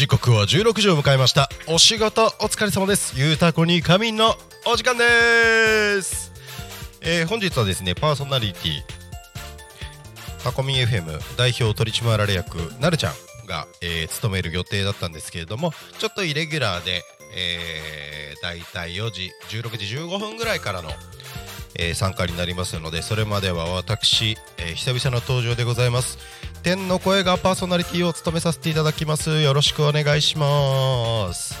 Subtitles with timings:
[0.00, 1.50] 時刻は16時を迎えました。
[1.68, 3.20] お仕事お疲れ様です。
[3.20, 4.34] ゆうたこに仮眠の
[4.66, 6.32] お時間です、
[7.02, 8.70] えー本日はですねパーソナリティ
[10.42, 13.12] タコミン FM 代表取締役なるちゃん
[13.46, 17.02] が、えー務める予定だったんですけれどもちょっとイレギュラーで、
[17.36, 20.88] えー、だいたい4時16時15分ぐらいからの、
[21.78, 26.16] えー参加になりますのでそれまでは私、えー久々の登場でございます。
[26.62, 29.40] 天の声がパーソナリティを務めさせていただきます。
[29.40, 31.54] よろしくお願いします。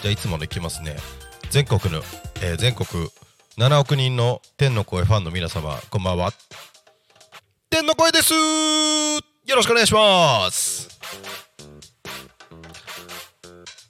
[0.00, 0.96] じゃあいつものいきますね。
[1.50, 2.02] 全国の、
[2.40, 2.86] えー全国
[3.58, 6.32] 7億人の天の声ファンの皆様こんばんは。
[7.68, 8.32] 天の声です。
[8.32, 10.88] よろしくお願いします。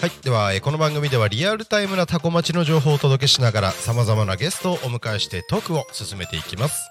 [0.00, 6.91] はいでは、えーこの番組ではリアルタイムなタコ町の情報をお届けしながらさまざまなゲストをお迎えしてトークを進めていきます。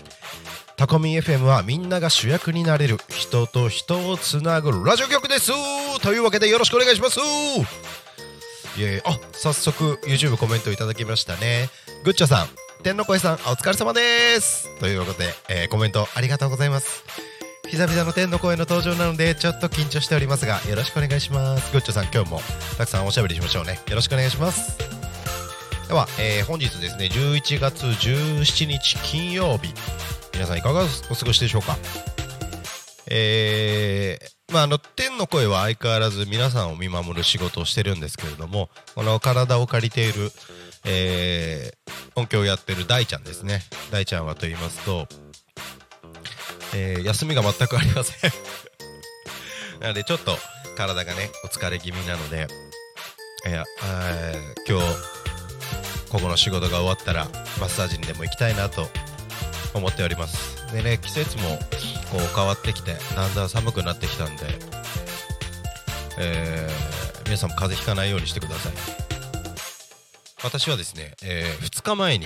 [0.81, 5.51] タコミ FM はみんなが主役になれる人と人をつなぐラジオ局です。
[6.01, 7.19] というわけでよろしくお願いします。
[7.19, 7.23] い
[8.81, 11.69] えあ早速 YouTube コメントいただきましたね。
[12.03, 12.47] グッチョさん
[12.81, 14.01] 天の声さんお疲れ様で
[14.41, 14.75] す。
[14.79, 17.03] ということで、えーコメントありがとうございます。
[17.69, 21.71] 久々の天の声の登場なのでちょっと緊張しておりますがよろしくお願いします。
[21.73, 22.41] グッチョさん今日も
[22.79, 23.79] たくさんおしゃべりしましょうね。
[23.87, 24.79] よろしくお願いします。
[25.87, 29.75] では、えー本日ですね11月17日金曜日。
[30.33, 31.77] 皆さんいかがお過ごしでしょうか？
[33.13, 40.31] えーまあ、あの天の声は相変わらず皆さんを見守る仕事をしてるんですけれどもこの体を借りている、
[40.85, 41.81] えー
[42.13, 43.61] 音響をやってる大ちゃんですね。
[43.89, 45.07] 大ちゃんはと言いますと、
[46.75, 48.31] えー休みが全くありません。
[49.79, 50.37] なのでちょっと
[50.75, 52.47] 体がねお疲れ気味なので、
[53.47, 54.93] いやあー今日
[56.09, 57.25] ここの仕事が終わったら
[57.61, 58.89] マッサージにでも行きたいなと
[59.73, 60.71] 思っております。
[60.73, 61.57] でね季節も
[62.11, 64.43] こう変わってきてだんだん寒くなってきたんで、
[66.19, 68.73] えー皆さんも風邪ひかないようにしてください。
[70.43, 72.25] 私はですね、え2日前に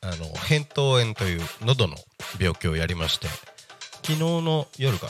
[0.00, 0.14] あの
[0.48, 1.96] 扁桃炎という喉の
[2.38, 3.26] 病気をやりまして
[4.02, 5.08] 昨日の夜か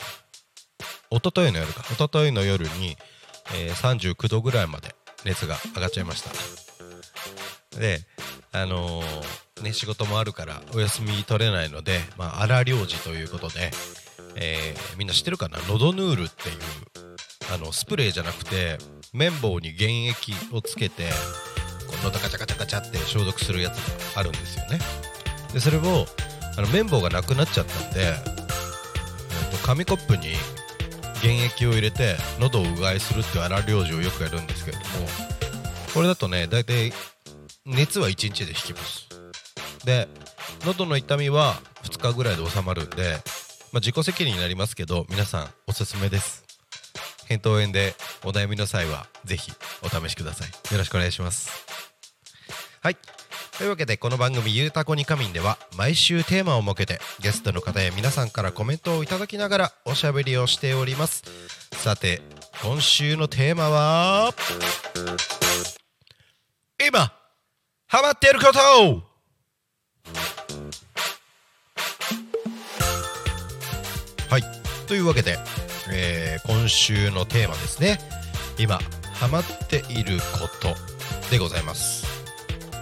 [1.11, 2.97] 一昨日の夜か一昨日の夜に、
[3.55, 4.93] えー39度ぐらいまで
[5.23, 6.31] 熱が上がっちゃいました。
[7.79, 8.01] で
[8.53, 13.71] あのーね仕事もあるからお休み取れないので、まあ、荒療治ということで、
[14.35, 15.59] えーみんな知ってるかな？
[15.67, 16.55] 喉ヌールっていう
[17.53, 18.77] あのスプレーじゃなくて
[19.13, 21.03] 綿棒に原液をつけて
[21.87, 23.77] こう喉ガチャガチャガチャって消毒するやつ
[24.15, 24.79] があるんですよね。
[25.53, 26.05] でそれを
[26.57, 28.23] あの綿棒がなくなっちゃったんで、えー
[29.51, 30.33] と紙コップに
[31.21, 34.87] 原液を入れて喉をうがいするっていう荒療治をよくやるんですけれども
[35.93, 36.91] これだとね大体
[37.65, 39.07] 熱は1日で引きます。
[39.85, 40.07] で
[40.65, 43.17] 喉の痛みは2日ぐらいで収まるんで、
[43.71, 46.43] まあ、自己責任になりますけど皆さんおすすめです。
[47.29, 49.51] 扁桃炎でお悩みの際はぜひ
[49.83, 50.73] お試しください。
[50.73, 51.65] よろしくお願いします。
[52.81, 52.97] はい。
[53.57, 61.23] というわけでこの番組「ゆうたこに仮眠」では毎週テーマを設けてゲストの方や皆さんからコメントをいただきながらおしゃべりをしております。
[61.73, 62.23] さて
[62.63, 64.33] 今週のテーマは
[66.83, 67.20] 今
[67.91, 68.59] ハマっていること
[74.29, 74.43] はい。
[74.87, 75.37] というわけで、
[75.91, 77.99] えー今週のテーマですね。
[78.57, 78.79] 今
[79.13, 80.73] ハマっていること
[81.29, 82.05] でございます。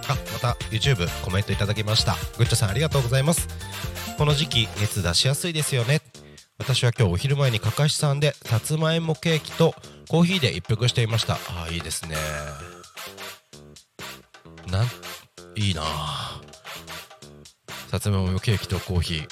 [0.08, 2.14] あまた YouTube コメントいただきました。
[2.38, 3.48] グッチョさんありがとうございます。
[4.16, 6.02] この時期熱出しやすいですよね。
[6.56, 9.74] 私は今日お昼前にかかしさんでさつまいもケーキと
[10.08, 11.34] コーヒーで一服していました。
[11.34, 12.14] ああいいですね。
[14.70, 14.86] なん
[15.56, 15.82] いいな。
[15.84, 16.40] あ
[17.90, 19.26] さつまいもケーキとコーヒー。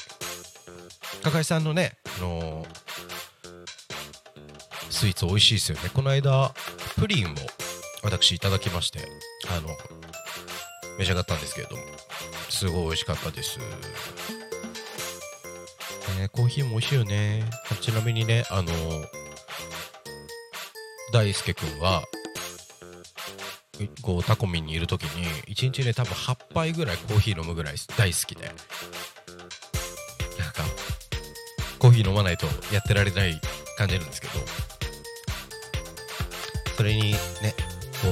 [1.23, 2.67] かかしさんのねあの
[4.91, 5.91] スイーツ美味しいですよね。
[5.95, 6.53] この間
[6.97, 7.29] プリンを
[8.03, 9.01] 私いただきまして
[9.49, 9.69] あの
[10.99, 11.83] 召し上がったんですけれども。
[12.51, 13.65] すごい美味しかったです、ね、
[16.33, 17.45] コーヒーも美味しいよね。
[17.81, 18.73] ちなみにねあの
[21.13, 22.03] 大輔くんは
[24.03, 28.47] こうタコミンにいる時に1日ね多分8杯ぐらいコーヒー飲むぐらい大好きで。
[30.39, 30.63] なんか
[31.79, 33.41] コーヒー飲まないとやってられない
[33.77, 34.35] 感じなんですけど。
[36.77, 37.19] それにね
[38.01, 38.09] こ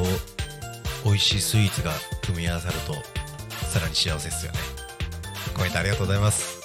[1.04, 1.92] う美味しいスイーツが
[2.24, 2.94] 組み合わさると
[3.68, 4.58] さらに幸せですよね。
[5.54, 6.60] コメントありがとうございます。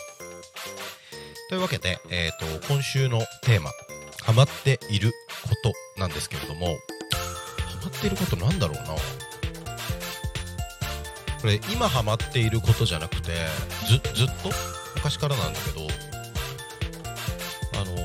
[1.50, 3.72] というわけで、えー、と今週のテーマ
[4.24, 5.12] 「ハマっている
[5.44, 6.76] こと」なんですけれども
[8.02, 8.96] ってることなんだろうな。
[11.40, 13.32] これ今ハマっていることじゃなくて
[13.86, 14.50] ずずっと？
[14.96, 15.88] 昔からなんだけど。
[17.80, 17.96] あの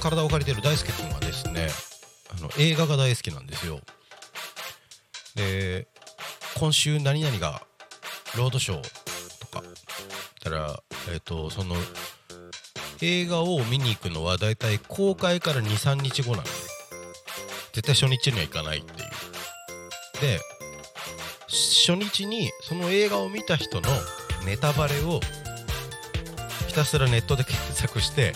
[0.00, 1.68] 体を借りてる大輔君はですね
[2.38, 3.80] あの映画が大好きなんですよ。
[5.34, 5.88] で
[6.58, 7.62] 今週何々が
[8.36, 9.62] ロードショーとか。
[10.42, 10.82] たら
[11.12, 11.76] えっ、とその
[13.02, 16.44] 映画を見に行くのはだいたい公開から23日後なの
[17.72, 19.10] 絶対初日には行かないっていう。
[20.20, 20.40] で
[21.48, 23.88] 初日にその映画を見た人の
[24.44, 25.20] ネタバレを
[26.68, 28.32] ひたすらネットで検索して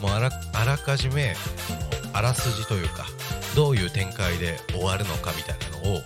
[0.00, 1.34] もうあらあらかじめ
[1.66, 1.80] その
[2.14, 3.06] あらすじというか
[3.54, 6.00] どういう展開で終わるのかみたいなのを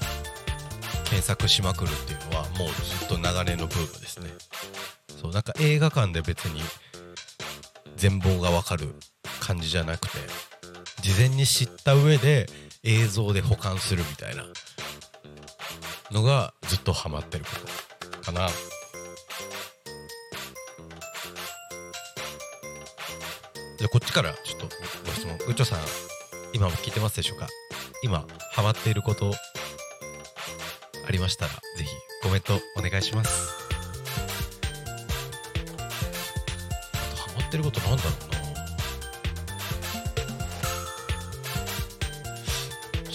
[1.05, 4.29] 検索しまくるっていうのはもうずっと長年のブームですね。
[5.21, 6.61] そうなんか映画館で別に
[7.97, 8.95] 全貌がわかる
[9.41, 10.19] 感じじゃなくて
[11.03, 12.47] 事前に知った上で
[12.83, 14.45] 映像で保管するみたいな。
[16.11, 17.51] のがずっとハマってるこ
[18.17, 18.49] とかな。
[23.79, 24.67] じゃあこっちからちょっと
[25.07, 25.39] ご質問。
[25.49, 25.79] うちょさん
[26.53, 27.47] 今も聞いてますでしょうか？
[28.03, 29.33] 今ハマっていること
[31.07, 31.87] ありましたらぜひ
[32.25, 33.53] コメントお願いします。
[37.17, 38.30] ハマってることなんだろう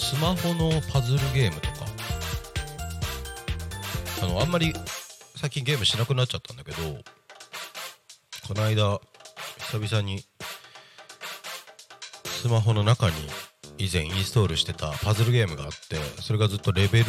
[0.05, 1.85] スマホのパズルゲームとか。
[4.21, 4.71] あのあんまり
[5.35, 6.77] 最近ゲームしなくなっちゃったんだけど
[8.47, 8.99] この間
[9.71, 10.23] 久々に
[12.25, 13.15] スマホの中に
[13.79, 17.05] 以前インストールしてたパズルゲームがあってそれがずっとレベル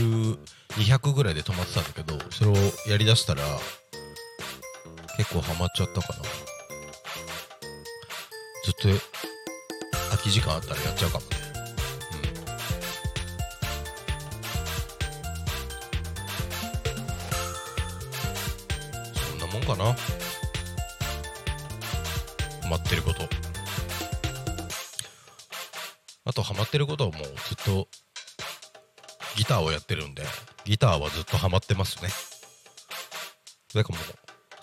[0.76, 2.54] 200ぐらいで止まってたんだけどそれを
[2.88, 3.42] やりだしたら
[5.18, 6.22] 結構ハマっちゃったかな。
[8.64, 8.88] ずっと
[10.10, 11.45] 空き時間あったらやっちゃうかもね。
[19.76, 19.92] かな。
[22.62, 23.22] ハマってること。
[26.24, 27.88] あとハマってることはもうずっと
[29.36, 30.24] ギターをやってるんで
[30.64, 32.08] ギターはずっとハマってますね。
[33.74, 34.06] だからもう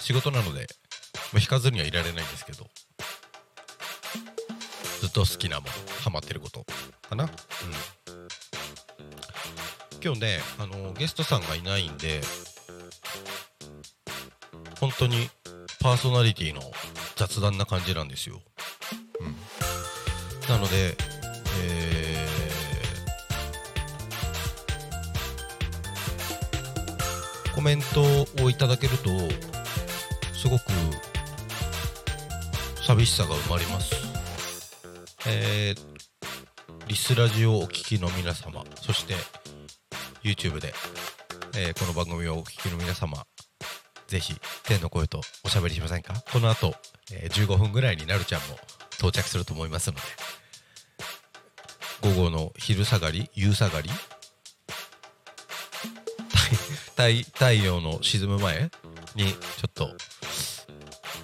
[0.02, 0.68] 仕事なので、
[1.32, 2.66] まあ、弾かずにはいられないんですけど
[5.00, 5.72] ずっと好きなもの
[6.02, 6.66] ハマってること
[7.08, 7.26] かな。
[7.26, 7.30] うん。
[10.04, 12.20] 今日ねあのゲストさんがいないんで
[14.98, 15.30] 当に
[15.82, 16.62] パーソナリティの
[17.16, 18.42] 雑談な感じなんですよ、
[19.20, 20.96] うん、なので
[21.62, 22.34] えー
[27.54, 28.02] コメント
[28.44, 29.10] をいただけると
[30.34, 30.64] すごく
[32.82, 33.96] 寂しさが生まれます、
[35.28, 35.94] えー
[36.86, 39.14] リスラジオをお聞きの皆様そして
[40.22, 40.74] YouTube で、
[41.56, 43.26] えーこの番組をお聞きの皆様
[44.14, 46.14] ぜひ天の声とおしゃべりしませんか？
[46.32, 46.76] この後、
[47.12, 48.60] えー15分ぐらいになるちゃんも
[49.00, 50.02] 到着すると思いますので
[52.16, 53.90] 午後の昼下がり夕下がり？
[56.96, 58.70] 太太陽の沈む前
[59.16, 59.88] にちょっと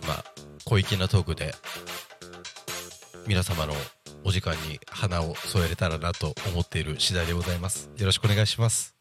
[0.08, 0.25] まあ
[0.65, 1.53] 小粋なトークで
[3.27, 3.75] 皆様の
[4.24, 7.91] お時間に花を添えれたらなと思っている次第でございます。
[7.98, 8.96] よろしくお願いします。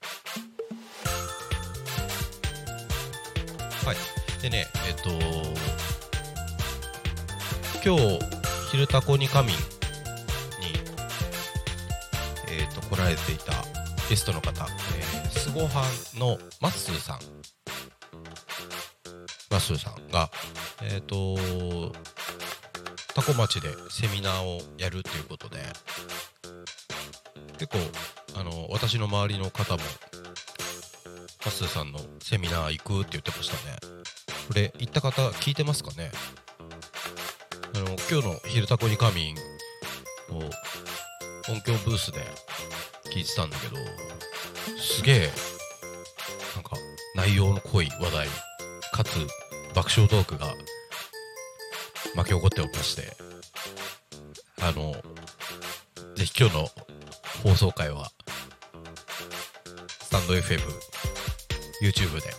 [3.88, 3.97] はい。
[4.42, 5.09] でねえっと
[7.83, 8.18] 今日
[8.71, 9.62] 「昼タコに仮眠」に
[12.49, 13.54] えー、と来られていた
[14.11, 17.21] ゲストの方、えー、スごはんのマッスーさん。
[19.50, 20.28] マッスーさんが
[20.83, 21.38] えっ、と
[23.14, 25.57] 多古町でセミナーをやるということで
[27.59, 27.78] 結構
[28.38, 29.83] あの私の周りの方も
[31.48, 33.78] マッスーさんのセミナー行くって言ってましたね。
[34.48, 36.10] これ行った方聞いてますかね？
[37.74, 39.34] あの今日の「昼タコに仮眠」
[40.28, 40.40] を
[41.50, 42.20] 音響ブースで
[43.14, 43.76] 聞いてたんだけど
[44.78, 45.32] すげえ
[46.54, 46.76] なんか
[47.14, 48.28] 内容の濃い話題
[48.92, 49.26] かつ
[49.74, 50.52] 爆笑トークが
[52.14, 53.16] 巻き起こっておりまして
[54.60, 54.92] あの
[56.14, 56.70] ぜひ今日の
[57.42, 58.10] 放送回は
[60.02, 60.88] スタンド FM
[61.82, 62.32] YouTube で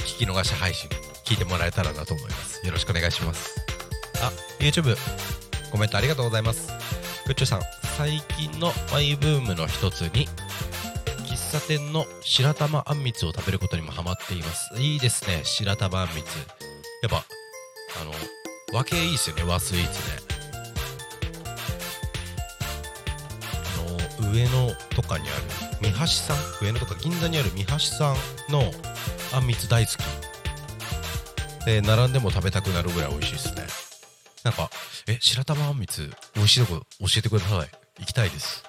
[0.00, 0.90] 聞き逃し配信
[1.24, 2.66] 聞いてもらえたらなと思います。
[2.66, 3.54] よろしくお願いします。
[4.22, 4.96] あ YouTube
[5.70, 6.68] コメントありがとうございます。
[7.26, 7.62] グッチョさん
[7.96, 10.28] 最近のマイブームの一つに
[11.26, 14.74] 喫茶店の白玉あんみつを食べることにもハマっています。
[14.80, 16.36] いいですね白玉あんみつ。
[17.02, 17.24] やっぱ
[18.00, 18.12] あの
[18.72, 20.32] 和系いいですよね和スイーツで
[24.18, 25.42] あの上野とかにある
[25.82, 28.72] 三橋さん上野とか銀座にある三橋さんの
[29.34, 29.96] あんみつ大好き。
[31.66, 33.66] で並んでも食べたくなるぐらい美味しいですね。
[34.44, 34.70] なんか
[35.06, 37.68] え白玉あんみつ美味しいとこ教えてください。
[38.00, 38.64] 行きたいです。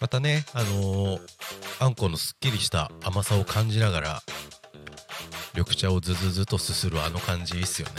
[0.00, 1.20] またねあのー
[1.80, 4.22] あんこのすっきりした甘さを感じながら
[5.54, 7.94] 緑茶をズズズとすするあの感じいいっすよね、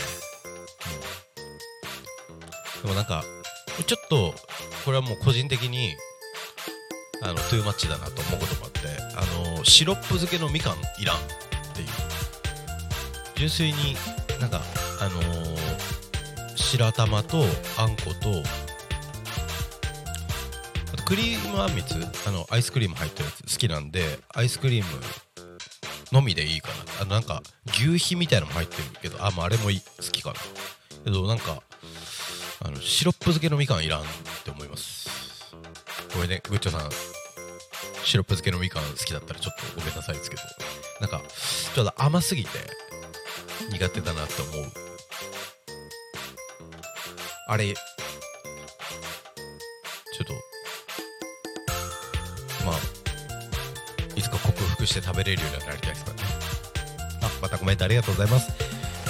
[2.77, 2.81] うん。
[2.83, 3.23] でもなんか
[3.85, 4.33] ちょっと
[4.85, 5.93] これはもう個人的に
[7.25, 8.79] あのトゥーマッチだなと思うこともあって
[9.15, 9.25] あ
[9.57, 11.19] のシロップ漬けのみかんいらんっ
[11.73, 11.87] ていう。
[13.35, 13.97] 純粋に
[14.39, 14.61] なんか
[15.01, 15.55] あのー
[16.55, 17.43] 白玉と
[17.77, 18.41] あんこと
[20.93, 21.95] あとクリームあんみつ
[22.27, 25.01] あのアイスクリーム入ってるやつ好きなんでアイスクリーム
[26.11, 26.75] のみでいいかな。
[27.01, 30.35] あのなんか牛皮みたいなのも入ってるけどあまああれもいい好きかな。
[31.03, 31.61] けどなんか
[32.63, 34.03] あのシロップ漬けのみかんいらんっ
[34.43, 35.09] て思います。
[36.13, 37.14] ごめんねグッチョさん。
[38.05, 40.41] シロップ漬けのみかん好きだったらちょっとごめんなさいですけど。
[41.01, 41.21] なんか
[41.73, 42.49] ちょっと甘すぎて
[43.71, 44.71] 苦手だなって思う。
[47.47, 47.81] あれちょ
[50.23, 50.33] っと
[52.65, 52.75] まあ
[54.15, 56.23] いつか克服して食べれるようになりたいですからね。
[57.23, 58.51] あまたコメントありがとうございます。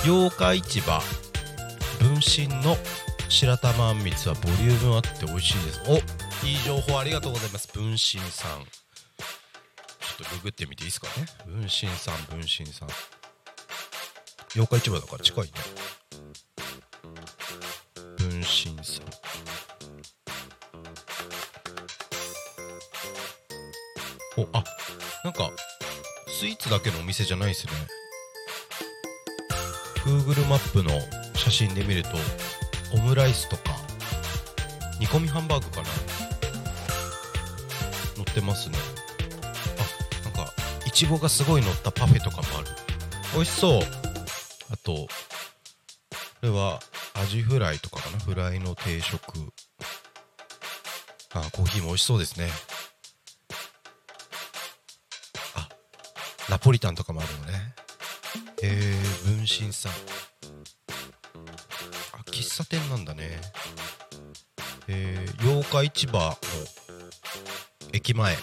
[0.04, 1.02] 八日市場
[2.00, 2.78] 分身の
[3.30, 5.82] 白玉あんみつはボリュームあって美味しいです。
[5.88, 5.98] お
[6.46, 7.68] いい情報ありがとうございます。
[7.72, 8.85] 分身さん。
[10.24, 11.26] ょっとググってみていいですかね。
[11.46, 12.90] 分身さん分身さん。
[14.56, 15.52] 八日市場だから近いね。
[18.18, 18.46] 分身
[18.84, 19.06] さん。
[24.38, 24.64] おあ
[25.24, 25.50] なんか
[26.28, 27.74] スイーツだけのお店じゃないですね。
[30.06, 30.92] Google マップの
[31.36, 32.10] 写真で見ると
[32.94, 33.64] オムライスとか
[35.00, 35.88] 煮込みハンバーグかな。
[38.18, 38.95] 乗ってますね。
[40.96, 42.68] ちごがすごい乗ったパフェとかもある。
[43.34, 43.82] 美味しそう。
[44.72, 45.08] あとこ
[46.42, 46.80] れは
[47.14, 48.20] アジフライとかかな？
[48.20, 49.22] フライの定食。
[51.34, 52.48] あコーヒーも美味しそうですね。
[55.56, 55.68] あ
[56.50, 57.76] ナポリタンとかもあるのね。
[58.64, 59.92] えー、分身さん。
[59.92, 59.96] あ
[62.28, 63.42] 喫茶店なんだね。
[64.88, 66.36] えー、八日市場の
[67.92, 68.38] 駅前。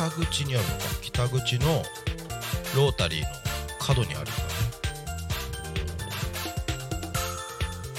[0.00, 1.82] 北口にあるのか北口の
[2.74, 3.26] ロータリーの
[3.78, 4.38] 角にあるんだね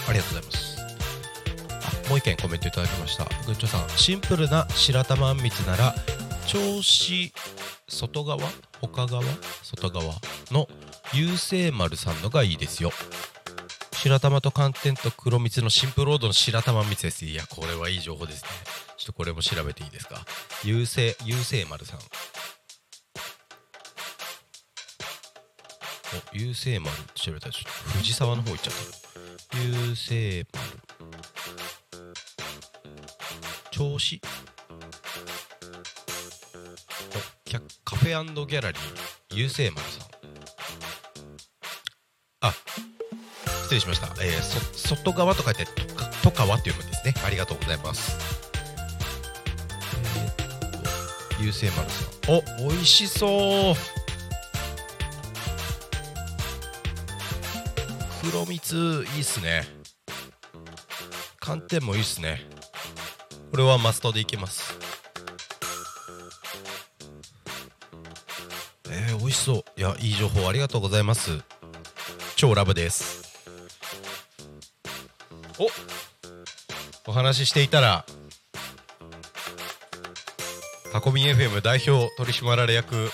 [0.09, 0.77] ありがとうございます
[2.07, 3.25] あもう一件コメントいただきました。
[3.45, 5.93] グッチョさんシンプルな白玉あんみつなら
[6.47, 7.33] 銚子
[7.87, 8.39] 外側
[8.81, 9.23] 他側
[9.61, 10.15] 外側
[10.49, 10.67] の
[11.13, 12.89] 優勢丸さんのがいいですよ
[13.91, 18.49] 白玉と寒天と黒蜜のシンプルロードの白玉蜜ですいやこれはいい情報ですね
[18.97, 20.25] ちょっとこれも調べていいですか
[20.63, 21.99] 優勢優勢丸さん。
[26.13, 29.57] お優勢丸って調べたらちょっと藤沢の方行っちゃった。
[29.57, 30.67] 優勢丸
[33.71, 34.21] 銚子。
[37.09, 38.81] おキャカフェギャラリー。
[39.35, 40.07] 優勢丸さん。
[42.41, 42.53] あ
[43.63, 47.15] 失礼しました、えー、そ外側と書いてとかとかわって読むんですね。
[47.25, 48.40] ありがとうございます。
[51.41, 53.75] と優勢丸さんお美味しそう。
[58.21, 59.63] 黒蜜いいっすね。
[61.39, 62.41] 寒天もいいっすね。
[63.49, 64.77] これはマストでいけます。
[68.89, 69.63] えー、美味しそう。
[69.79, 71.39] いやいい情報ありがとうございます。
[72.35, 73.21] 超ラブです。
[75.57, 75.67] お
[77.09, 78.05] お話ししていたら
[80.91, 83.09] タコミン FM 代表取締役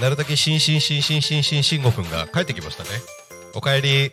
[0.00, 2.90] なるだけしんしんしんしんしんしんしんごくんが帰ってきましたね。
[3.54, 4.12] おかえり。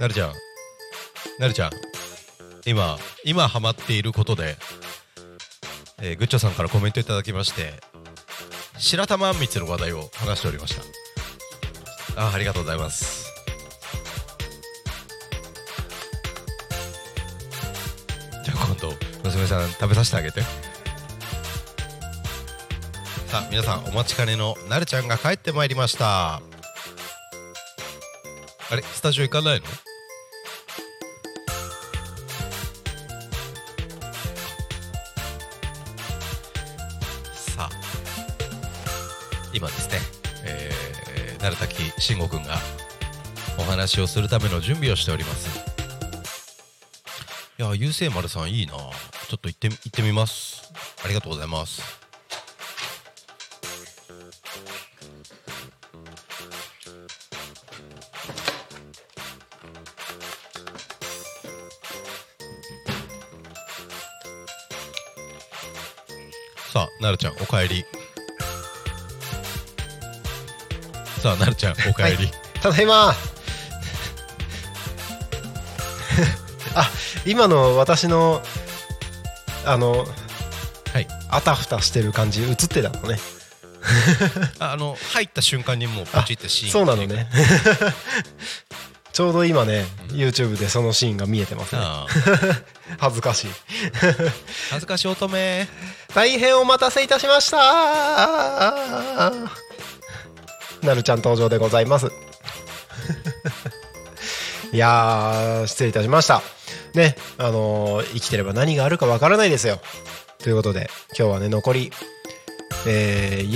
[0.00, 0.32] なるちゃん。
[1.38, 1.70] なるちゃん。
[2.66, 4.56] 今今ハマっていることで、
[6.02, 7.72] えー、グッチョさんからコメントいただきまして
[8.78, 10.74] 白玉あんみつの話題を話しておりまし
[12.16, 12.22] た。
[12.22, 13.19] あありがとうございます。
[19.50, 20.42] さん食べさせてあげて。
[23.26, 26.36] さあ皆さんお待ちかねのなるちゃんが帰ってまいりました。
[26.36, 26.42] あ
[28.76, 29.66] れスタジオ行かないの？
[37.34, 37.70] さあ
[39.52, 39.98] 今ですね、
[40.44, 42.56] えー、なるたきしんごくんが
[43.58, 45.48] お話をするための準備をしております。
[47.58, 48.74] いやゆうせいまるさんいいな
[49.30, 50.72] ちょっと行って行ってみます。
[51.04, 51.80] ありがとうございます。
[66.72, 67.84] さあなるちゃんおかえり。
[71.22, 72.28] さあなるちゃんおかえり、
[72.60, 73.14] ただいま。
[76.74, 76.90] あ
[77.24, 78.42] 今の私の
[79.64, 80.06] あの
[80.92, 81.06] はい。
[81.30, 83.18] あたふたしてる感じ映ってたのね。
[84.58, 87.28] あ あの入った瞬間にもうポチってシーンそうなのね。
[89.12, 91.82] ちょうど今ね YouTube でそのシーンが見えてますね。
[92.98, 93.50] 恥ずかしい。
[94.70, 95.66] 恥ずかしい乙女。
[96.14, 97.58] 大変お待たせいたしました。
[100.82, 102.10] なるちゃん登場でございます。
[104.72, 106.42] いやー失礼いたしました
[106.94, 109.78] ねあのー生きてれば何があるかわからないですよ。
[110.38, 111.92] ということで今日はね残り
[112.86, 113.50] えー、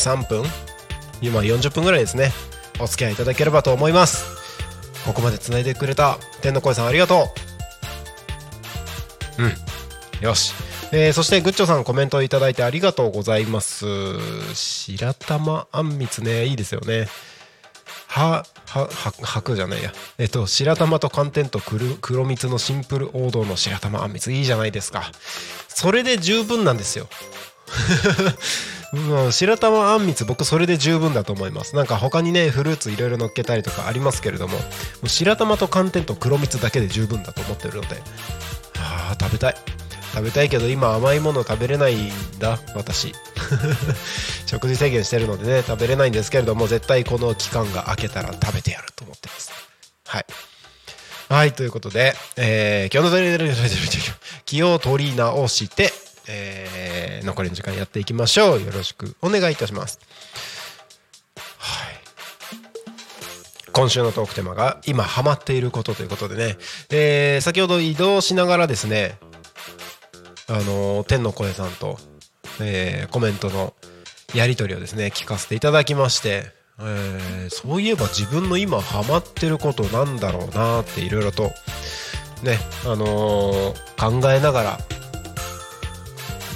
[0.00, 0.44] 43分。
[1.22, 2.32] 今40分ぐらいですね。
[2.80, 4.24] お付き合いいただければと思います。
[5.06, 7.28] ここまでつないでくれた天の声さんありがと
[9.38, 9.42] う。
[9.42, 9.52] うん。
[10.26, 10.52] よし、
[10.92, 13.86] えーそしてグッチョさんコメントいただいてありがとうございます。
[14.54, 16.44] 白玉あんみつね。
[16.46, 17.06] いいですよね。
[18.08, 19.92] ははは白じゃないや。
[20.18, 25.12] えっと白玉と寒天と黒黒蜜のシンプル王道の白玉あんみついいじゃないですか。
[25.68, 27.08] それで十分なんですよ。
[29.30, 31.76] 白玉あんみつ僕それで十分だと思います。
[31.76, 34.62] なんか他にねフルーツいろいろ乗っけたりとかありますけれどもも
[35.04, 38.02] う白玉と寒天と黒蜜だけで十分だと思ってるので。
[38.78, 39.83] あー食べたい。
[40.14, 43.12] 食べたいけど今甘いもの食べれないんだ私。
[44.46, 49.50] 食事制限してるのでね食べれないんですけれども絶対この期間が明けたら食べてやると思ってます。
[50.06, 50.26] はい。
[51.28, 54.04] はいということで、えー今日の
[54.44, 55.92] 気を取り直して、
[56.28, 58.62] えー残りの時間やっていきましょう。
[58.62, 59.98] よろしくお願いいたします。
[61.58, 62.00] はい。
[63.72, 66.56] 今週のトークテーマが今ハマっていることということでね、
[66.90, 69.18] えー先ほど移動しながらですね
[70.48, 71.98] あの天の声さんと、
[72.60, 73.74] えーコメントの
[74.34, 76.44] やり取りをですね聞かせていただきまして、
[76.80, 81.44] えーそういえば自分の今ハマってることなんだろうなっていろいろと
[82.42, 84.78] ねあのー考えながら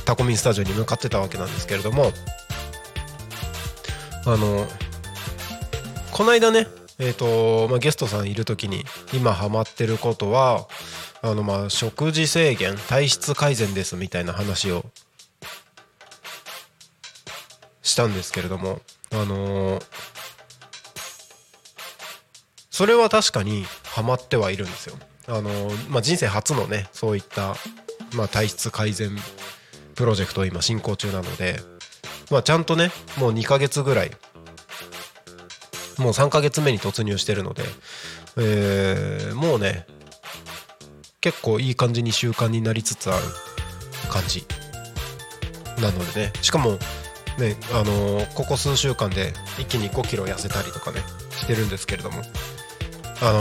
[0.05, 2.13] タコミンスタジオに向かってたわけなんですけれども
[4.27, 4.67] あの
[6.13, 6.67] この間ね
[7.01, 10.67] えーとまあ、ゲストさんいる時に今ハマってることは
[11.23, 14.85] あのまあ食事制限体質改善ですみたいな話を
[17.83, 18.81] したんですけれども
[19.13, 19.85] あのー
[22.71, 24.95] それは確かにハマってはいるんですよ。
[25.27, 27.57] あのーまあ、人生初のねそういった、
[28.15, 29.11] まあ、体質改善
[29.97, 31.59] プロジェクトを今進行中なので、
[32.31, 34.13] まあ、ちゃんとねもう2ヶ月ぐらい
[35.99, 37.65] もう3ヶ月目に突入してるので、
[38.37, 39.85] えーもうね
[41.21, 43.25] 結構いい感じに習慣になりつつある
[44.11, 44.45] 感じ
[45.81, 46.33] なのでね。
[46.43, 46.79] しかも
[47.39, 51.01] ねあのーここ数週間で一気に5キロ痩せたりとかね
[51.33, 52.23] してるんですけれども。
[53.21, 53.41] あの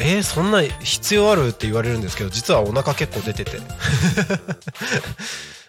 [0.00, 3.58] えーそんな必要あるって言われるんですけど実はお腹結構出てて。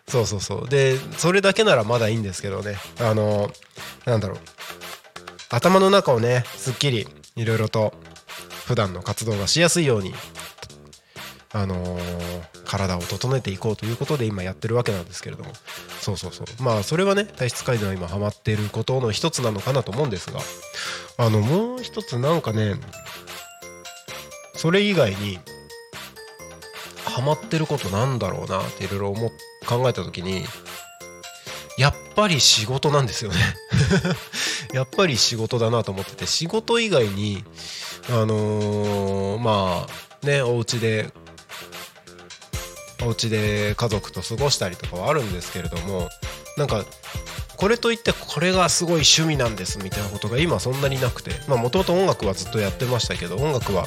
[0.08, 0.70] そうそうそう。
[0.70, 2.78] でそれだけならまだいいんですけどね。
[3.00, 3.52] あの
[4.06, 4.38] なんだろう。
[5.50, 7.94] 頭の中をねすっきりいろいろと
[8.66, 10.16] 普段の活動がしやすいように
[11.54, 15.52] あのー体を整えていこうということで今やってるわけなんですけれども。
[16.02, 16.63] そうそうそう。
[16.63, 20.39] まあそれはね体質改善は今ハマってることの一つなのかなと思うんですが。
[21.18, 22.76] あのもう一つなんかね
[24.56, 25.39] それ以外に
[27.06, 29.30] ハマってることなんだろうなっていろいろ思
[29.68, 30.44] 考えた時に
[31.78, 33.38] やっぱり仕事なんですよね。
[34.74, 37.44] やっぱり仕事だなと思ってて仕事以外に
[38.10, 41.12] あのーまあねお家で
[43.01, 46.10] お家で家族と過ごしたりとかはあるんですけれども
[46.58, 46.86] なんか
[47.58, 53.84] これといってこれがすごい趣味なんですみたいなことが今そんなになくてまあもともと音楽はずっとやってましたけど音楽は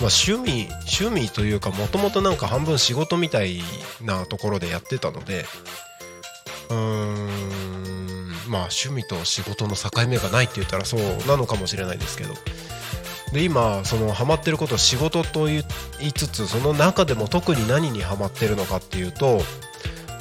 [0.00, 0.68] まあ趣味
[1.00, 3.60] 趣味というかもともとなんか半分仕事みたい
[4.02, 5.44] なところでやってたので
[6.70, 7.90] うーん
[8.48, 12.34] まあ趣味と仕事の境目がないって言ったらそうなのかもしれないですけど
[13.32, 15.60] で今そのハマってること仕事と言
[16.00, 19.40] いつつその中でも特に何にハマってるのかっていうと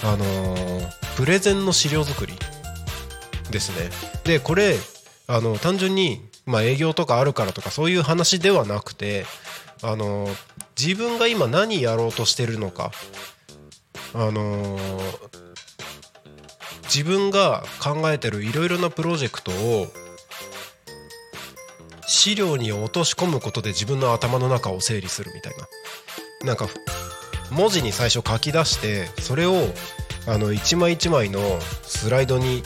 [0.04, 2.34] あのープレゼンの資料作り
[3.52, 3.90] ですね。
[4.24, 4.78] でこれ
[5.28, 9.26] あの単純に、まあ、営業とかあるからとかそういう話ではなくて
[9.84, 10.36] あのー
[10.82, 12.92] 自分が今何やろうとしてるのか
[14.14, 15.40] あのー
[16.86, 19.88] 自分が考えてるいろいろなプロジェクトを
[22.10, 25.68] 資料に落とし込むことで自分の頭の中を整理するみたいな。
[26.46, 26.68] なんか
[27.52, 29.54] 文字に最初書き出してそれを
[30.28, 31.40] あの一枚一枚の
[31.84, 32.64] スライドに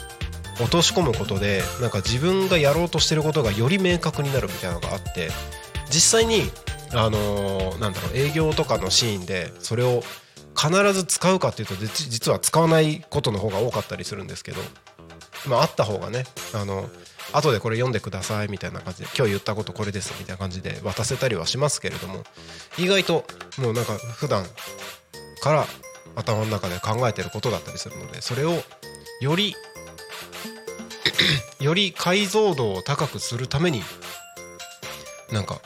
[0.61, 5.29] 落とし込むことでなんか自分がやろうとしてることがより明確になるみたいなのがあって
[5.89, 6.43] 実際に
[6.93, 10.03] あのーなんだろう営業とかのシーンでそれを
[10.55, 14.57] 必ず使うかっていうと実は使わないことの方が多かったりするんですけど
[15.47, 16.87] まああった方がねあの
[17.33, 22.23] 後でこれ読んでくださいみたいな感じで今日言ったことこれですみたいな感じで渡せたりはしますけれども
[22.77, 23.25] 意外と
[23.57, 24.45] もうなんか普段
[25.41, 25.65] から
[26.15, 28.61] 頭の中で考えてることだったりするのでそれを
[29.19, 29.55] より
[31.59, 33.81] より解像度を高くするために
[35.31, 35.61] なんか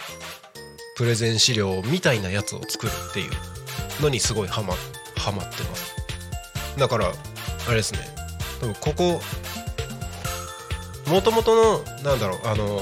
[0.96, 4.74] プレゼン資料みたいなやつを作るっていうのにすごいハマ
[5.16, 5.96] ハマってます。
[6.78, 8.00] だからあれですね。
[8.62, 9.22] 多分ここ
[11.08, 12.82] もともとのなんだろうあの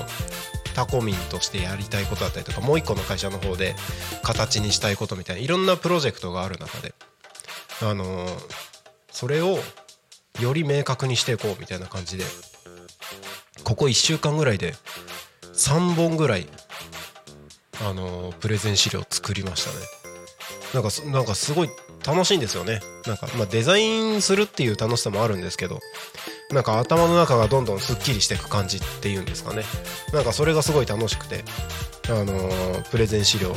[0.76, 3.76] タコミンとしてやりたいことだったりとかもう一個の会社の方で
[4.24, 6.94] 形にしたいことみたいないろんなプロジェクトがある中で
[7.82, 8.28] あの
[9.10, 9.60] それを
[10.42, 12.26] より明確にしていこうみたいな感じで
[13.64, 14.74] ここ1週間ぐらいで
[15.54, 16.48] 3本ぐらい
[17.82, 19.86] あのプレゼン資料作りましたね。
[20.74, 21.70] なんかなんかすごい
[22.06, 22.82] 楽しいんですよね。
[23.08, 25.80] なんか、まあ、デザインするっていう楽しさもあるんですけど
[26.52, 29.64] なんか頭の中がどんどんすっきりしていく感じっていうんですかね。
[30.14, 31.44] なんかそれがすごい楽しくて
[32.08, 33.56] あのープレゼン資料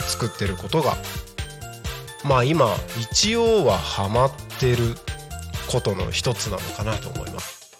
[0.00, 0.96] 作ってることが
[2.24, 4.96] まあ今一応はハマってる
[5.70, 7.70] ことの一つなのかなと思います。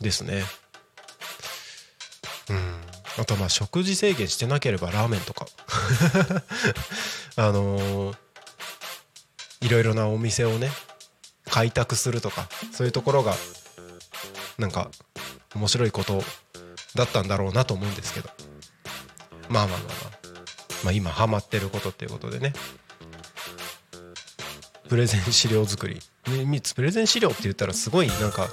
[0.00, 0.44] ですね。
[2.50, 2.80] うん。
[3.18, 5.46] あとまあ食事制限してなければラーメンとか。
[7.36, 8.16] あのー
[9.62, 10.70] いろいろなお店をね
[11.50, 13.34] 開拓するとかそういうところが
[14.58, 14.90] なんか
[15.54, 16.22] 面白いこと
[16.94, 18.30] だったんだろうなと思うんですけど。
[19.48, 20.10] まあまあまあまあ、
[20.84, 22.52] まあ、今ハマってることっていうことでね。
[24.88, 26.00] プレゼン資料作り。
[26.28, 28.48] ねプレゼン資料って言ったらすごいなんか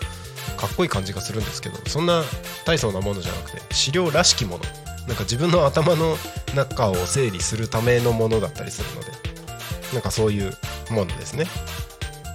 [0.57, 2.23] かっこいい感じがするんですけどそんな
[2.65, 4.63] 大層なものじゃなくて資料らしきもの。
[5.07, 6.15] なんか自分の頭の
[6.55, 9.11] 中を整理するためのものだったりするので
[9.91, 10.53] なんかそういう
[10.91, 11.45] ものですね。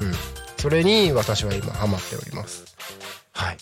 [0.01, 0.38] うん。
[0.59, 2.77] それに私は今ハマっております。
[3.33, 3.57] はい。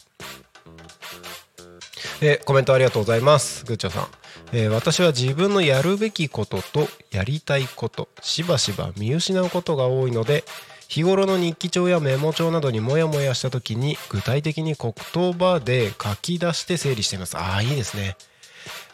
[2.22, 3.64] えコメントありがとうございます。
[3.66, 4.06] グッチョさん、
[4.52, 10.44] えー私は自分のやるべきこととやりたいことしばしば見失うことが多いので
[10.88, 17.36] 日頃の日記帳やメモ帳などにモヤモヤした時に具体的に言葉で書き出して整理しています。
[17.36, 18.16] ああいいですね。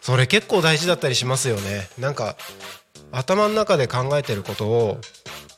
[0.01, 1.89] それ結構大事だったりしますよね。
[1.99, 2.37] なんか
[3.11, 4.99] 頭の中で考えてることを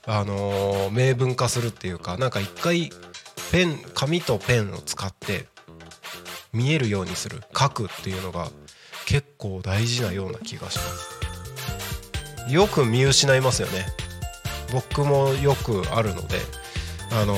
[0.06, 2.90] あのー明文化するっていうかなんか一回
[3.52, 5.46] ペン紙とペンを使って
[6.52, 8.48] 見えるようにする書くっていうのが
[9.06, 12.52] 結構大事なような気がします。
[12.52, 13.86] よく見失いますよね。
[14.72, 16.38] 僕もよくあるので
[17.12, 17.34] あの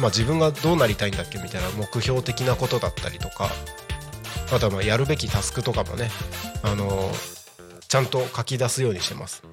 [0.00, 3.50] まあ自分がどうなりたいんだっけみたいな目標的なことだったりとか
[4.52, 6.10] あとはまあやるべきタスクとかもね
[6.62, 7.10] あの
[7.94, 9.44] ちゃんと書き出すようにしてます。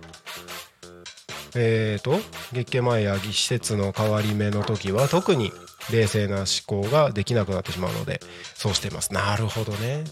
[1.53, 2.15] えーと
[2.53, 5.51] 月経前や施設の変わり目の時は特に
[5.91, 8.19] 冷静な思考ができなくなってしまうので
[8.55, 9.13] そうしています。
[9.13, 10.05] なるほどね。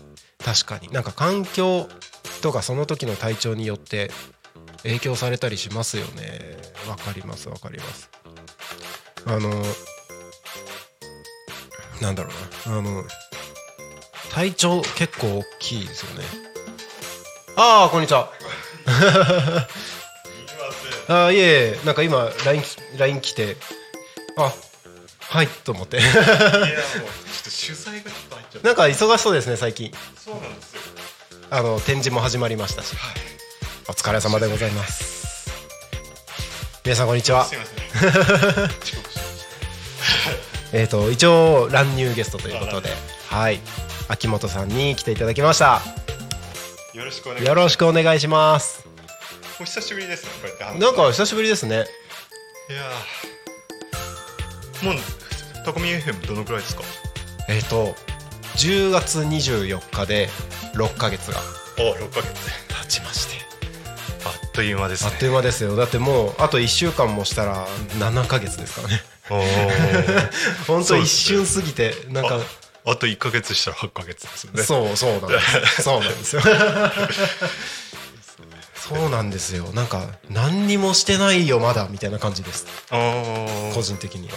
[0.46, 0.90] 確かに。
[0.94, 1.90] なんか環境
[2.44, 4.12] とかその時の体調によって
[4.84, 6.40] 影響されたりしますよね。
[6.88, 8.12] わかりますわかります。
[9.26, 9.50] あの
[12.00, 12.30] なんだろ
[12.68, 12.78] うな。
[12.78, 13.04] あの
[14.32, 16.49] 体調結構大きいですよね。
[17.56, 18.32] ああこんにちは。
[21.08, 22.64] あーいえいえなんか今 LINE,
[22.98, 23.58] LINE 来て
[24.38, 24.54] あ
[25.20, 25.98] はいと思って。
[25.98, 26.34] いやもうちょっ
[27.44, 29.92] と取材がちょっと入っちゃっなんか忙しそうですね最近。
[30.24, 30.82] そうなんですよ。
[31.52, 32.96] あの展示も始まりましたし、
[33.88, 35.50] お疲れ様でございます。
[36.84, 37.46] 皆さんこんにちは。
[37.46, 37.80] すいません。
[40.82, 42.96] えっ、と一応乱入ゲストということで。
[43.30, 43.60] はい。
[44.10, 46.09] 秋元さんに来ていただきましたた
[46.94, 47.48] よろしくお願いします。
[47.48, 48.88] よろしくお願いします。
[49.62, 51.76] お久しぶりですねこうやってなんか久しぶりですね。
[51.76, 54.96] いやーもう
[55.66, 56.84] タコミ FM どのくらいですか？
[57.50, 57.96] えっ、と
[58.58, 60.30] 10月24日で
[60.76, 61.40] 6ヶ月が
[61.78, 62.34] お6ヶ月。
[62.84, 63.36] 経ちまして。
[64.26, 65.12] あっという間ですね。
[65.12, 65.76] あっという間ですよ。
[65.76, 67.68] だってもうあと1週間もしたら
[68.00, 69.02] 7ヶ月ですからね。
[69.30, 70.30] おー。
[70.68, 72.40] 本当一瞬過ぎてなんか
[72.86, 74.64] あと1ヶ月したら8ヶ月ですよね。
[74.64, 75.40] そうそうなんで
[75.76, 75.82] す。
[75.84, 76.42] そうなんですよ。
[78.76, 79.66] そうなんですよ。
[79.74, 82.66] なんか何にもしてないよまだみたいな感じです。
[82.90, 84.34] 個人的には。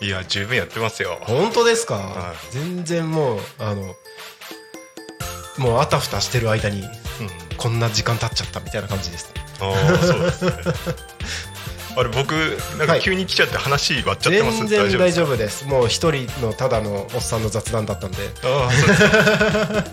[0.00, 1.18] いや十分やってますよ。
[1.22, 3.94] 本当ですか、は全然もうあの
[5.56, 6.90] もうあたふたしてる間にうん。
[7.56, 9.32] こんな時間経っちゃったみたいな感じです。
[9.60, 10.52] ああそうですね
[11.96, 12.32] あれ僕
[12.78, 12.98] なんはい。
[12.98, 15.64] か急に来ちゃって話割っちゃってます、全然大丈夫夫です。
[15.66, 18.18] もう一人のただのおっさんの雑談だったんで。
[18.44, 19.84] ああそうですか。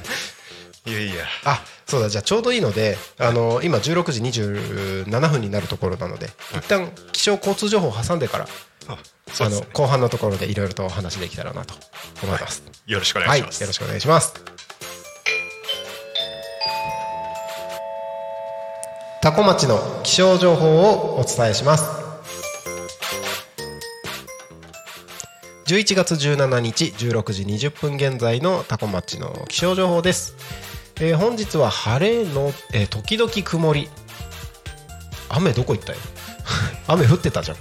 [0.90, 1.26] いやいや。
[1.46, 8.48] あそうだじゃあちょうどいいのであの今16時27分になるところなので一旦気象交通情報を挟んでから
[8.88, 9.56] あね。
[9.56, 11.74] の後半のところでいろいろとお話できたらなと
[12.24, 12.64] 思います。
[12.88, 14.34] よろしくお願はいい、します、よろしくお願いします。
[19.22, 21.86] 多古町の気象情報をお伝えします。
[25.68, 30.36] 11月17日16時20分現在の多古町の気象情報です。
[31.00, 33.90] えー本日は晴れの、えー時々曇り。
[35.30, 36.00] 雨どこ行ったよ？
[36.88, 37.58] 雨降ってたじゃん。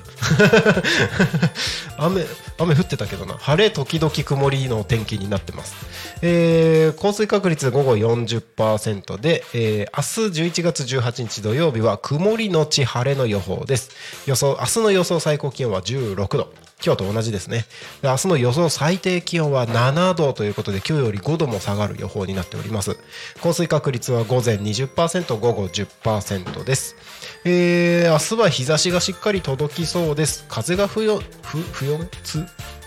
[1.99, 2.27] 雨
[2.59, 3.35] 雨降ってたけどな。
[3.35, 5.75] 晴れ時々曇りの天気になってます、
[6.23, 13.91] えー降水確率午後40%で、えー明日11月18日土曜日は曇りのち晴れの予報です。
[14.27, 16.70] 予想明日の予想最高気温は16度。
[16.85, 17.67] 今日と同じですね。
[18.03, 22.97] 明日の予想最低気温は7度ということで今日より5度も下がる予報になっております。
[23.41, 26.97] 降水確率は午前20%午後10%です。
[27.45, 30.45] えー明日は日差しがしっかり届きそうです。
[30.49, 31.99] 風がふよふふよ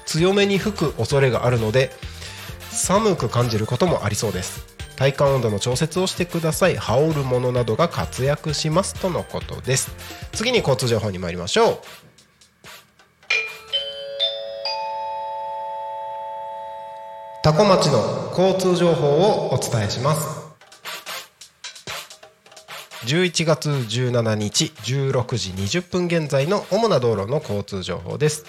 [0.05, 1.91] 強めに吹く恐れがあるので
[2.71, 4.73] 寒く感じることもありそうです。
[4.95, 6.77] 体感温度の調節をしてください。
[6.77, 9.91] 羽織るものなどが活躍しますとのことです。
[10.33, 11.79] 次に交通情報に参りましょう。
[17.43, 20.47] 多古町の交通情報をお伝えします。
[23.05, 28.45] 11月17日16時20分現在の主な道路の交通情報です。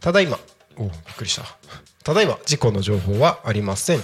[0.00, 0.40] ただいま
[0.76, 1.44] おびっくりした。
[2.02, 4.00] ただいま事故の情報はありません。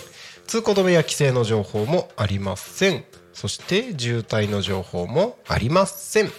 [0.47, 3.05] 通行止めや規制の情報もありません。
[3.33, 6.31] そして渋滞の情報もありません。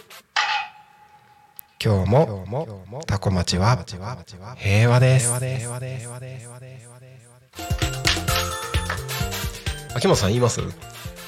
[1.83, 3.85] 今日もタコ町は
[4.55, 5.33] 平和です。
[9.99, 10.62] 秋元さん言います？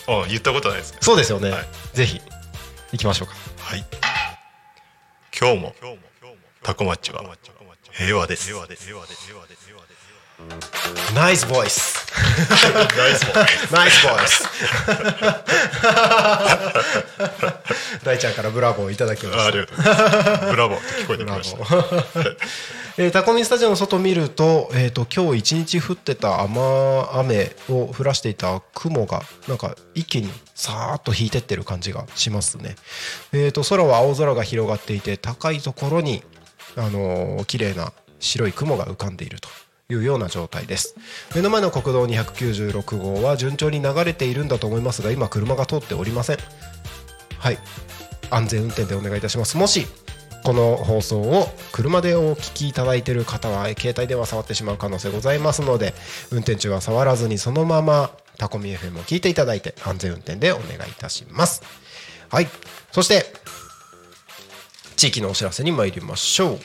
[0.08, 1.00] あ言ったことないですね。
[1.02, 1.66] そうですよね、はい。
[1.94, 2.22] ぜひ。
[2.94, 3.34] 行きましょうか。
[3.60, 3.84] はい。
[5.38, 5.76] 今日も
[6.64, 7.22] タコ町は
[7.92, 8.50] 平和です。
[11.14, 12.08] ナイスボイス
[12.98, 13.36] ナイスボー
[13.74, 14.46] ナイスボイス
[18.04, 19.44] 大ちゃんからブラボーいただきました。
[19.44, 20.46] あありがとうございます。
[20.50, 21.60] ブラボーって聞こえてきました
[22.98, 26.60] えータコミスタジオの外見ると,、えー、と今日一日降ってた雨
[27.14, 32.76] 雨を降らしていた雲がなんか一気にさーっと引いてってる感じがしますね、
[33.32, 36.24] えー、と空は青空が広がっていて高いところに、
[36.76, 39.50] あのー綺麗な白い雲が浮かんでいると
[39.90, 40.96] いうような状態です。
[41.36, 46.38] 目の前の国道296号は順調に流れているんだと思いますが今車が通っておりません。
[47.40, 47.58] はい。
[48.30, 49.58] 安全運転でお願いいたします。
[49.58, 49.88] もし
[50.44, 55.94] この放送を車でお聞きいただいている方は携帯電話触ってしまう可能性ございますので
[56.32, 61.62] 運転中は触らずにそのままタコミ FM を聞いていただいて安全運転でお願いいたします。
[62.30, 62.48] はい。
[62.92, 63.26] そして
[64.96, 66.60] 地域のお知らせに参りましょう。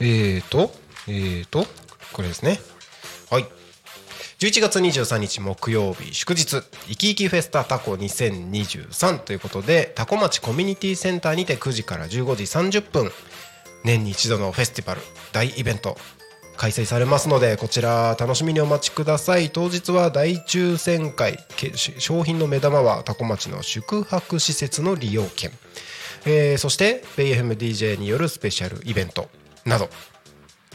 [0.00, 0.72] えーと、
[1.08, 1.66] えーと
[2.12, 2.60] これですね。
[3.30, 3.59] はい。
[4.40, 12.44] 11月23日木曜日祝日いきいきフェスタタコ2023ということでタコ町コミュニティセンターにて9時から15時
[12.78, 13.10] 30分
[13.84, 15.02] 年に一度のフェスティバル
[15.34, 15.98] 大イベント
[16.56, 19.50] 開催されますのでこちら楽しみにお待ちください。
[19.50, 21.38] 当日は大抽選会
[21.98, 25.50] 商品の目玉はタコ町の宿泊施設の利用券、
[26.24, 29.28] えーそしてベイ FMDJ によるスペシャルイベント
[29.66, 29.90] など。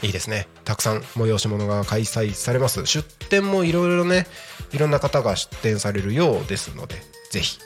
[0.02, 0.46] いいですね。
[0.64, 2.84] たくさん催し物が開催されます。
[2.84, 4.26] 出店もいろいろね
[4.72, 6.96] いろんな方が出店されるようですので
[7.30, 7.58] ぜひ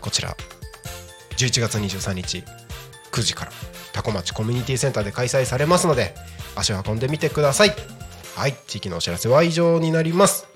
[0.00, 0.36] こちら
[1.36, 2.44] 11月23日
[3.12, 3.52] 9時から
[3.92, 6.14] タコ町コミュニティセンターで開催されますので
[6.56, 7.74] 足を運んでみてください。
[8.36, 10.49] はい地域のお知らせは以上になります。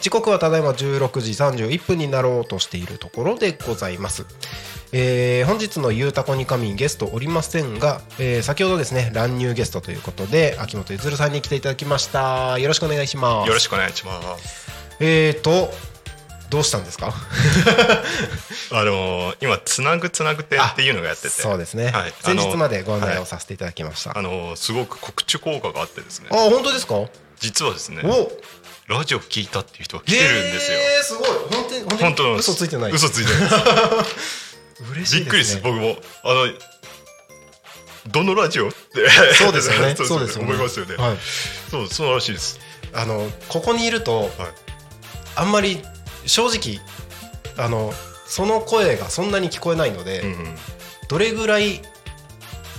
[0.00, 4.24] 時刻はただいま16時31分になろうとしているところでございます。
[4.92, 12.58] えー本日の「ゆうたこに仮眠」ゲストおりませんが、えー先ほどですね乱入ゲストということで秋元ゆずるさんに来ていただきました。
[12.58, 13.48] よろしくお願いします。
[13.48, 14.68] よろしくお願いします。
[15.00, 15.72] えーと
[16.48, 17.12] どうしたんですか？
[18.72, 21.28] あのー今つなぐつなぐてっていうのがやってて。
[21.28, 22.14] そうですね、はい。
[22.22, 23.18] 先日までご案内はい。
[23.18, 26.28] をさせていただきました、あのーすごく告知効果があってですね。
[26.30, 26.94] あ本当ですか？
[26.94, 28.02] お実はですね
[28.88, 30.78] ラジオ聞いたっていう人が来てるんですよ。
[30.78, 31.28] えー、すごい。
[31.28, 32.92] 本当に本当に嘘ついてない。
[32.92, 33.50] 嘘ついてない。
[34.92, 35.98] 嬉しいね、びっくりです僕も。
[36.24, 36.46] あの
[38.06, 39.10] どのラジオって。
[39.34, 39.94] そうですよね。
[39.98, 40.52] そうそうですよね。
[40.52, 41.18] 思いますよね、はい。
[41.70, 42.60] そうそうらしいです。
[42.94, 44.30] あのここにいると、はい。
[45.36, 45.82] あんまり
[46.24, 46.80] 正直
[47.62, 47.92] あの
[48.26, 50.58] その声がそんなに聞こえないので、うんうん。
[51.08, 51.82] どれぐらい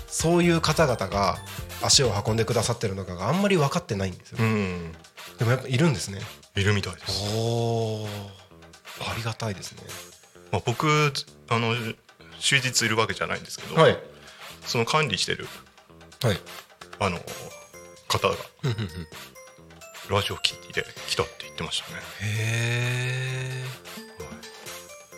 [0.08, 1.38] そういう方々が
[1.82, 4.92] 足を運んでくださってるのかがあんまり分かってないんですよ、うん。
[5.38, 6.20] でもやっぱいるんですね。
[6.56, 8.08] いるみたいです、お
[9.02, 9.84] ありがたいですね。
[10.52, 11.14] まあ、僕
[11.50, 11.74] あの
[12.40, 13.98] 終日いるわけじゃないんですけど、はい。
[14.66, 15.48] その管理してる
[16.22, 16.40] はい。
[17.00, 17.20] あの
[18.08, 18.36] 方が
[20.10, 22.02] ラジオ聞いて来たって言ってましたね。
[22.22, 23.64] へ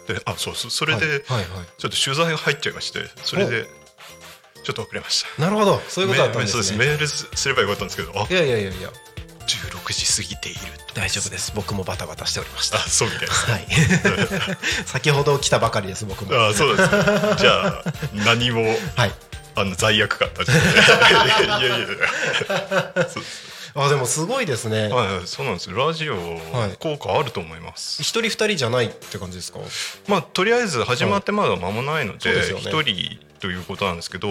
[0.07, 1.67] であそうそそれで、えはいはいはい。
[1.77, 3.67] ちょっと取材が入っちゃいましてそれで
[4.63, 5.41] ちょっと遅れました。
[5.41, 5.81] なるほど。
[5.87, 6.77] そういうことだったんですね。
[6.77, 8.89] メメールすすればよかったんですけどあいやいやいやいや。
[9.47, 10.93] 16時過ぎていると。
[10.93, 11.51] 大丈夫です。
[11.55, 12.77] 僕もバタバタしておりました。
[12.77, 13.67] あそうみたいですはい。
[14.85, 16.47] 先ほど来たばかりです僕も。
[16.47, 17.03] あそうですね。
[17.39, 18.63] じゃあ 何も
[18.95, 19.11] はい。
[19.53, 21.87] あの罪悪感立ち いやいやいや
[23.73, 24.87] あでもすごいですね。
[24.89, 25.27] はいはい。
[25.27, 25.77] そうなんですよ。
[25.77, 26.15] ラジオ
[26.51, 26.77] はい。
[26.79, 29.59] 効果あると思います、一人二人じゃないって感じですか？
[30.07, 32.61] まあとりあえず始まってまだ間もないのですでよね。
[32.61, 34.29] 一、人ということなんですけど、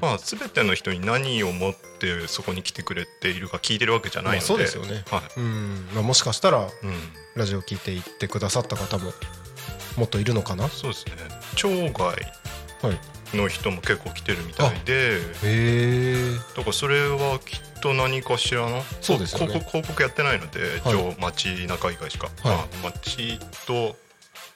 [0.00, 5.04] まあ全ての人に何を持ってそこに来てくれているか聞いてるわけじゃないので、まあそうですよね。
[5.10, 5.40] はい。
[5.40, 5.88] うん。
[5.92, 6.70] まあもしかしたらうん、
[7.34, 9.12] ラジオ聞いていってくださった方も
[9.96, 10.68] もっといるのかな？
[10.68, 11.12] そうですね。
[11.56, 12.16] 町外はい
[13.36, 15.16] の人も結構来てるみたいで。
[15.16, 16.34] へえ。
[16.56, 18.82] だからそれはきっと何かしらの？
[19.00, 19.46] そうですよね。
[19.48, 20.94] 広告広告やってないので、はい。
[20.94, 22.36] 町街中以外しか、はい。
[22.46, 23.96] まあ街と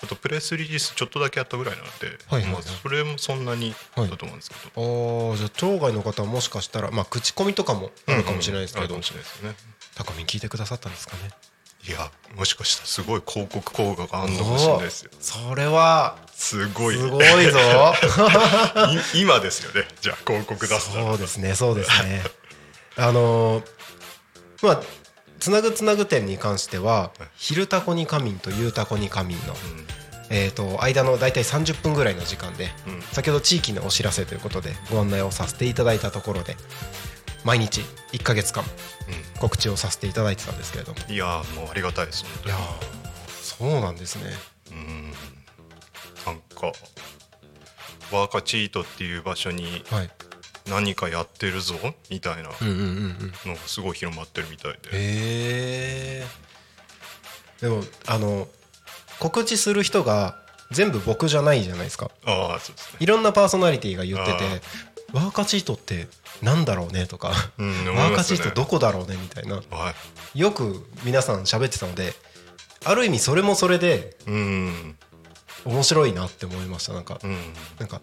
[0.02, 2.52] あとプレスリリースちょっとだけやったぐらいなので、はいはいはい。
[2.52, 8.86] まあ、それもそんなにだと思うんですけど、ああじゃあ町外の方はもしかしたらまあ口コミとかもあるかもしれないですけど。
[8.86, 9.02] うんうん。
[10.26, 11.30] 聞いてくださったんですかね。
[11.86, 15.10] いやもしかしたらすごい広告効果があるのかもしれないですよ。
[15.20, 16.96] それはすごい。
[16.96, 17.58] すごいぞ。
[19.14, 19.88] い今ですよね。
[20.00, 22.22] じゃあ広告出すそうですねそうですね。
[22.96, 23.66] あのー
[24.62, 24.82] まあ
[25.42, 29.56] つなぐつなぐ店に関しては「昼タコに仮眠」と「夕タコに仮眠の」
[30.30, 33.02] えー、と間の大体30分ぐらいの時間で、うん。
[33.12, 36.56] 先ほど地域のお知らせということでご案内をさせていただいたところで
[37.44, 37.80] 毎日
[38.12, 38.64] 1ヶ月間
[39.40, 40.98] 告知をさせていただいてたんですけれども。
[41.08, 42.68] いやーもうありがたいです本いやー
[43.42, 44.32] そうなんですね。
[44.70, 45.12] うん。
[46.24, 46.72] なんか
[48.12, 50.10] ワーカチートっていう場所にはい
[50.68, 51.74] 何かやってるぞ
[52.10, 52.54] みたいなのが
[53.66, 56.26] すごい広まってるみたいで、へえ。
[57.60, 58.48] でもあの
[59.18, 60.36] 告知する人が
[60.70, 62.10] 全部僕じゃないじゃないですか。
[62.24, 62.96] ああそうですね。
[63.00, 64.62] いろんなパーソナリティが言ってて
[65.12, 66.08] 「ワーカチートって
[66.40, 69.56] なんだろうね」とか「うん思ワーカチートどこだろうね」みたいな。
[69.70, 69.94] は
[70.34, 70.38] い。
[70.38, 72.14] よく皆さん喋ってたので
[72.84, 74.96] ある意味それもそれでうん。
[75.64, 77.20] 面白いなって思いましたなんか。
[77.22, 77.36] うん。
[77.78, 78.00] なんか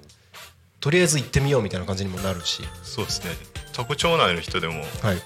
[0.79, 2.63] とりあえず行ってみようみたいな感じにもなるし。
[2.83, 3.31] そうですね。
[3.73, 5.21] タコ町内の人でもはい。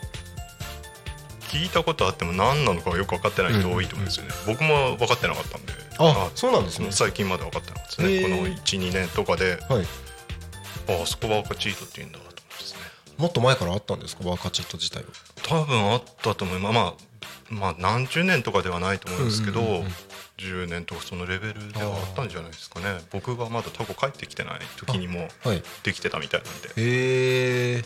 [1.53, 5.73] 聞いたことあっても何なのかよく分かってない人多いと思うんですよね、僕も分かってなかったんで。
[5.99, 6.87] あそうなんですね。
[6.89, 8.35] 最近まで分かってなかったですね。
[8.35, 9.85] この12年とかではい。
[10.89, 12.79] ああそこワーカチートって言うんだと思ってですね。
[13.17, 15.09] もっと前からあったんですかワーカチート自体は。
[15.43, 16.73] 多分あったと思います。
[16.73, 16.93] まあ
[17.49, 19.93] まあ何十年とかではないと思うんですけど、うんうんうんうん
[20.37, 23.01] 10年とかそのレベルではあったんじゃないですかね。
[23.11, 25.63] 僕がまだタコ帰ってきてない時にもはい。
[25.83, 26.69] できてたみたいなんで。
[26.69, 27.83] へえ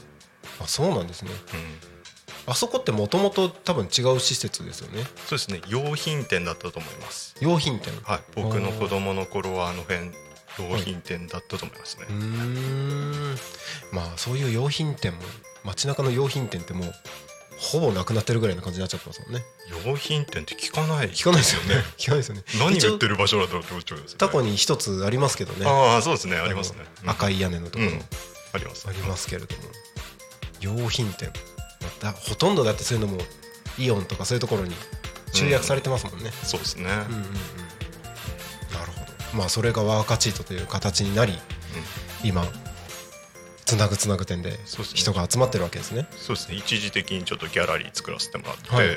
[0.62, 1.32] あそうなんですね。
[1.32, 5.04] うん、あそこってもともと多分違う施設ですよね。
[5.26, 5.62] そうですね。
[5.68, 7.36] 用品店だったと思います。
[7.42, 7.94] 用品店。
[8.04, 8.20] はい。
[8.36, 10.12] 僕の子供の頃はあの辺
[10.60, 13.36] 用品店だったと思いますね、うーん。
[13.92, 15.20] まあそういう用品店も
[15.64, 16.94] 街中の用品店ってもう
[17.58, 19.44] ほぼなくなってるぐらいな感じになっちゃってますもんね。
[19.86, 21.10] 用品店って聞かない。
[21.10, 21.84] 聞かないですよね。
[21.98, 22.44] 聞かないですよね。
[22.60, 25.66] 何売ってるる場所だろうって思っちゃうんですよねタコに一つありますけどね。
[25.66, 26.38] ああそうですね。
[26.38, 26.86] ありますね。
[27.06, 28.06] 赤い屋根のところ、うん。
[28.54, 29.64] ありますありますけれども。
[30.62, 31.32] 用品店。
[32.00, 33.22] だほとんどだってそういうのも
[33.78, 34.76] イオンとかそういうところに
[35.34, 37.10] 集約されてますもんね、そうですね、うんうんうん。
[38.74, 39.38] なるほど。
[39.38, 41.38] まあそれがワーカチートという形になり
[42.24, 42.46] 今
[43.68, 44.58] つなぐつなぐ店で
[44.94, 46.08] 人が集まってるわけですね。
[46.18, 46.56] そうですね。
[46.56, 48.88] 一時的にちょっとギャラリー作らせてもらって、はい、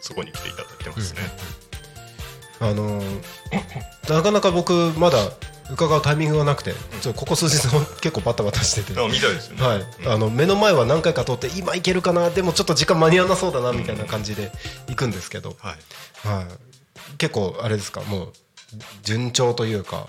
[0.00, 1.20] そこに来ていただいてますね、
[2.60, 3.20] あのー
[4.14, 5.18] なかなか僕まだ
[5.72, 7.56] 伺うタイミングがなくて、ちょここ数日
[8.00, 9.78] 結構バタバタしてて、あ見たいですよね、はい。
[10.04, 10.12] うん。
[10.12, 12.30] あの目の前は何回か通って今行けるかな？
[12.30, 14.52] でもちょっと時間間に合わなそうだなみたいな感じで
[14.88, 16.28] 行くんですけど、はい。
[16.28, 18.02] はい、結構あれですか？
[18.02, 18.32] もう
[19.02, 20.06] 順調というか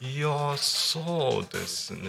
[0.00, 2.00] いやーそうですね。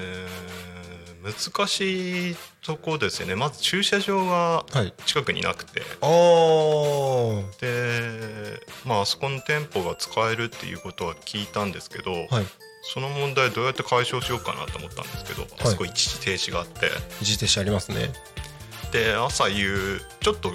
[1.24, 3.36] 難しいとこですよね。
[3.36, 4.94] まず駐車場がはい。
[5.06, 7.60] 近くになくて、あー。
[7.60, 12.46] でまああそこの店舗が使えるっていうことは聞いたんですけど、はい。
[12.84, 16.92] その問題どうやって解消しようかなと思ったんですけど、あそこ一時停止があって。
[17.22, 18.14] 一時停止ありますね。
[18.92, 20.52] で朝夕ちょっと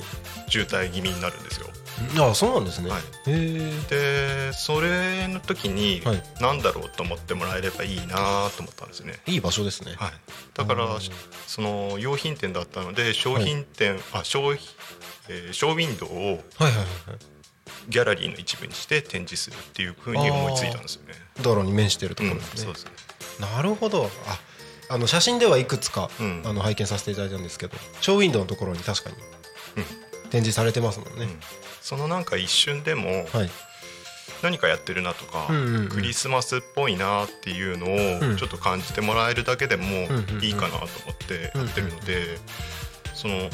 [0.49, 1.69] 渋滞気味になるんですよ
[2.19, 3.03] ああそうなんですね、はい。
[3.89, 6.23] でそれの時にはい。
[6.41, 9.95] 何だろうと思ってもらえればいいなと思ったんですよね、いい場所ですね。
[9.97, 10.13] はい、
[10.55, 11.01] だからうん。
[11.47, 14.69] その用品店だったので商品店、あ商品
[15.29, 16.79] えーショーウィンドウをはいはいはいはい。
[17.89, 21.15] ギャラリーの一部にして展示するっていうふうに思いついたんですよね。
[21.43, 22.91] 道路に面してるとうんころですね、そうですね。
[23.41, 24.11] なるほど。
[24.27, 24.39] あ
[24.91, 26.43] あの写真ではいくつか、うん。
[26.45, 29.17] あの拝見させていただいたんですけどショーウィンドウのところに確かに
[29.77, 30.31] うん。
[30.31, 31.39] 展示されてますもんね、うん
[31.85, 33.51] そのなんか一瞬でもはい。
[34.43, 35.89] 何かやってるなとか、うんうんうん。
[35.89, 38.35] クリスマスっぽいなっていうのうん。
[38.35, 42.39] をちょっと感じてもらえるだけでもんうんいいかなと思ってやってるので、
[43.15, 43.51] その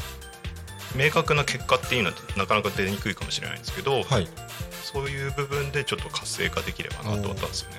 [0.95, 4.27] 明確な結果っていうのはなかなか出にくいかもしれないんですけど、はい。
[4.83, 7.77] そういう部分でちょっと活性化できればなと思ったんですよね。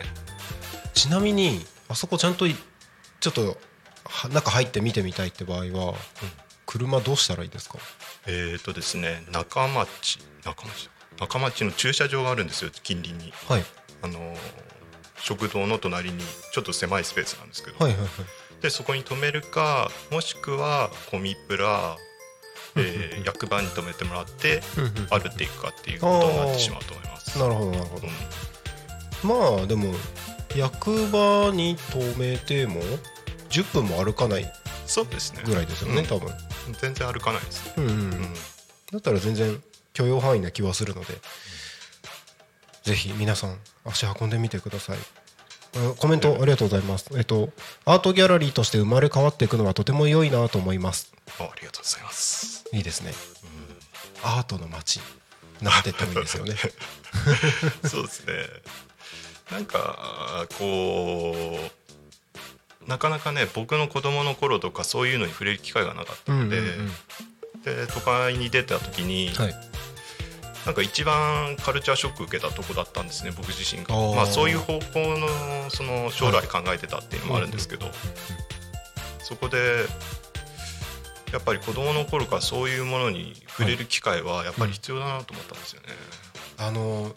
[0.94, 2.55] ちなみにあそこちゃんとい
[3.20, 3.57] ちょっと
[4.05, 5.94] は中入って見てみたいって場合は、
[6.66, 7.78] 車どうしたらいいですか？
[8.26, 13.32] えーとですね中町中町中町の駐車場があるんですよ近隣に。
[13.49, 13.64] はい。
[14.03, 14.36] あのー
[15.24, 16.18] 食堂の隣に
[16.53, 18.09] ちょっと狭いスペースなんですけど、はいはいはい。
[18.61, 21.97] でそこに止めるかもしくはコミプラ、
[22.76, 24.62] えー役場に止めてもらって
[25.11, 27.38] 歩っていくかっていうことになってしまうと思います。
[27.38, 28.09] なるほどなるほど。
[29.22, 29.57] うん。
[29.59, 29.95] まあでも
[30.57, 32.80] 役場に止めても
[33.51, 34.53] 10分も歩かない
[34.86, 35.43] そうですね。
[35.45, 36.07] ぐらいですよね、うん。
[36.07, 36.34] 多分。
[36.80, 38.34] 全然歩かないですね、うんうん、うん。
[38.90, 39.62] だったら全然
[39.93, 41.14] 許容範囲な気はするので、
[42.82, 44.99] ぜひ皆さん足運んでみてください。
[45.74, 47.49] あコメントありがとうございます、えっと、
[47.86, 51.14] アートギャラリーとして生まれ変わっていくのはとても良いなと思います。
[51.40, 52.64] あありがとうございます。
[52.72, 53.12] いいですね、
[54.22, 55.01] アートの街
[55.61, 56.57] なってってもいいですよね。
[57.88, 58.34] そうですね。
[59.51, 61.59] なんかこ
[62.84, 66.61] うなかなかね僕の子供の頃とかそういうのに触れる機会がなかったので、
[67.64, 69.72] で都会に出た時に、はい
[70.64, 73.94] なんか一番カルチャーショック受けたとこだったんですね僕自身が。
[74.14, 77.86] まあそういう方向のその将来考えてたっていうのもあるんですけど、
[79.18, 79.86] そこで
[81.32, 85.88] やっぱり子供の頃からそういうものに触れる機会はやっぱり必要だなと思ったんですよね。
[86.58, 87.12] あの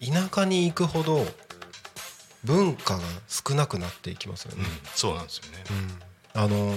[0.00, 1.26] 田舎に行くほど
[2.44, 5.64] 文化が少なくなっていきますよね、うん、そうなんですよね。
[6.34, 6.42] うん。
[6.42, 6.74] あの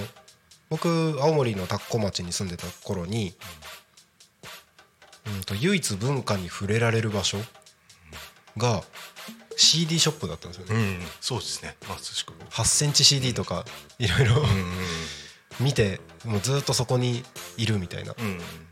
[0.70, 3.34] 僕青森の田子町に住んでた頃に、
[5.36, 7.38] うん、と唯一文化に触れられる場所
[8.56, 8.82] が
[9.56, 11.76] CD ショップだったんですよね、うん、そうですね。
[11.88, 12.32] まさしく。
[12.50, 13.64] 8センチ CD とか
[13.98, 14.46] いろいろうん
[15.60, 17.24] 見てもうずっとそこに
[17.56, 18.14] いるみたいな。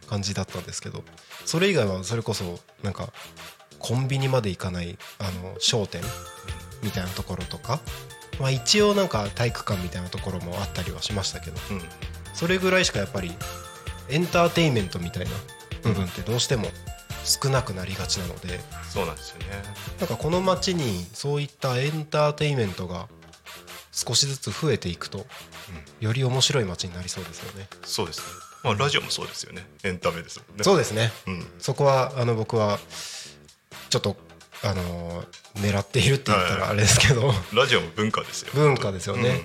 [0.06, 1.02] 感じだったんですけど
[1.44, 3.12] それ以外はそれこそなんか
[3.78, 6.00] コンビニまで行かないあの商店
[6.82, 7.80] みたいなところとか、
[8.40, 11.82] まあ、一応なんか体育館みたいなところもあったりはしましたけどうん
[12.32, 13.32] それぐらいしかやっぱり
[14.08, 15.30] エンターテインメントみたいな
[15.86, 16.68] 部分ってどうしても
[17.24, 18.60] 少なくなりがちなので
[18.92, 19.46] そうなんですよね。
[20.00, 23.08] なんかこの街にそういったエンターテインメントが
[23.92, 25.26] 少しずつ増えていくと
[26.00, 27.66] より面白い街になりそうですよね。
[27.84, 28.24] そうですね。
[28.62, 29.66] まあラジオもそうですよね。
[29.84, 30.64] エンタメですもんね。
[30.64, 31.46] そうですねうん。
[31.58, 32.78] そこはあの僕は
[33.90, 34.16] ちょっと
[34.62, 35.26] あのー
[35.56, 38.50] 狙っているって言ったらあれですけどラジオも文化ですよ。
[38.54, 39.40] 文化ですよね。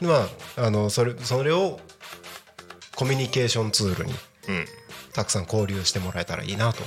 [0.00, 1.80] まああのそれそれを
[2.94, 4.14] コミュニケーションツールに
[4.48, 4.66] うん
[5.16, 6.84] たくさん交流してもらえたらいいなと。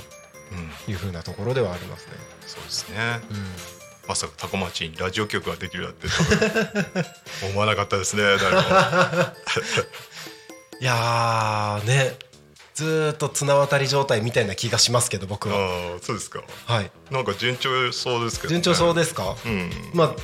[0.52, 0.92] うん。
[0.92, 2.12] いうふうなところではありますね。
[2.46, 3.20] そうですね、
[4.08, 6.08] まさかタコ町にラジオ局ができるなんて
[7.52, 8.22] 思わなかったですね
[10.80, 12.16] いやーね。
[12.74, 15.56] ずーっと綱渡り状態みたいな気がしますけど僕は。
[15.56, 16.42] ああそうですか。
[16.64, 19.70] はい、なんか順調そうですけど、ね、順調そうですか、うん。
[19.92, 20.14] まあ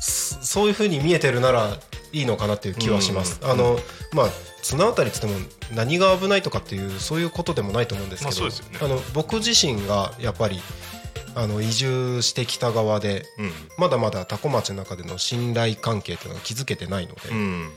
[0.00, 1.78] そそういうふうに見えてるなら
[2.12, 3.40] いいのかなっていう気はします。
[3.42, 3.50] うん。
[3.50, 3.80] あの
[4.12, 4.28] まあ
[4.62, 5.34] 綱渡りっつっても
[5.74, 10.60] 何が危ないとかっていうそういうことでもないと思うんですけど、まあの僕自身がやっぱり
[11.34, 13.52] あの移住してきた側でうん。
[13.78, 17.70] まだまだ多古町の中での信頼関係っていうのが築けてないので、うん。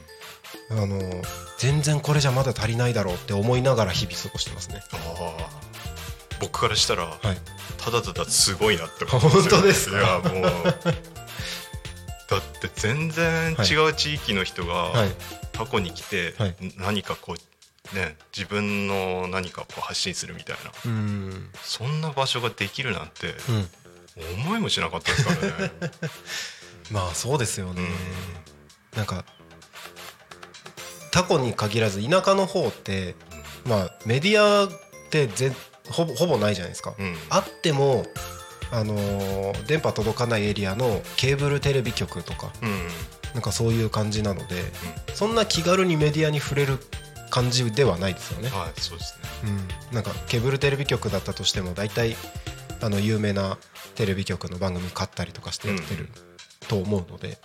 [0.72, 1.00] あの
[1.58, 4.82] 全然これじゃまだ足りないだろうって思いながら日々過ごしてますね。
[6.40, 7.18] 僕からしたら、はい、
[7.78, 9.98] ただただすごいなって思うんよ本当ですか？
[9.98, 10.64] いやもう。
[12.28, 15.10] だって全然違う地域の人がはい、
[15.58, 16.56] 過去に来てはい。
[16.78, 17.36] 何かこ
[17.94, 20.72] うね自分の何かこう発信するみたいな。
[20.86, 23.36] うん、そんな場所ができるなんて
[24.18, 25.72] うん、思いもしなかったですからね。
[26.92, 27.82] まあそうですよね。
[27.82, 28.98] うん。
[28.98, 29.26] なんか
[31.12, 33.16] タコに限らず田舎の方って、
[33.66, 34.70] まあメディアっ
[35.10, 35.54] てぜ
[35.90, 36.94] ほぼほぼないじゃないですか。
[36.98, 37.18] うん。
[37.30, 38.06] あっても
[38.72, 42.88] あのー電波届かないエリアのケーブルテレビ局とかうん
[43.36, 44.64] なんかそういう感じなので、
[45.14, 46.80] そんな気軽にメディアに触れる
[47.30, 48.48] 感じではないですよね。
[48.48, 49.50] はいそうですね。
[49.92, 52.16] うん、なんかケーブルテレビ局だったとしても大体
[52.82, 53.58] あの有名な
[53.96, 56.08] テレビ局の番組買ったりとかしてやってる
[56.70, 57.34] と思うので、うん。
[57.34, 57.38] っ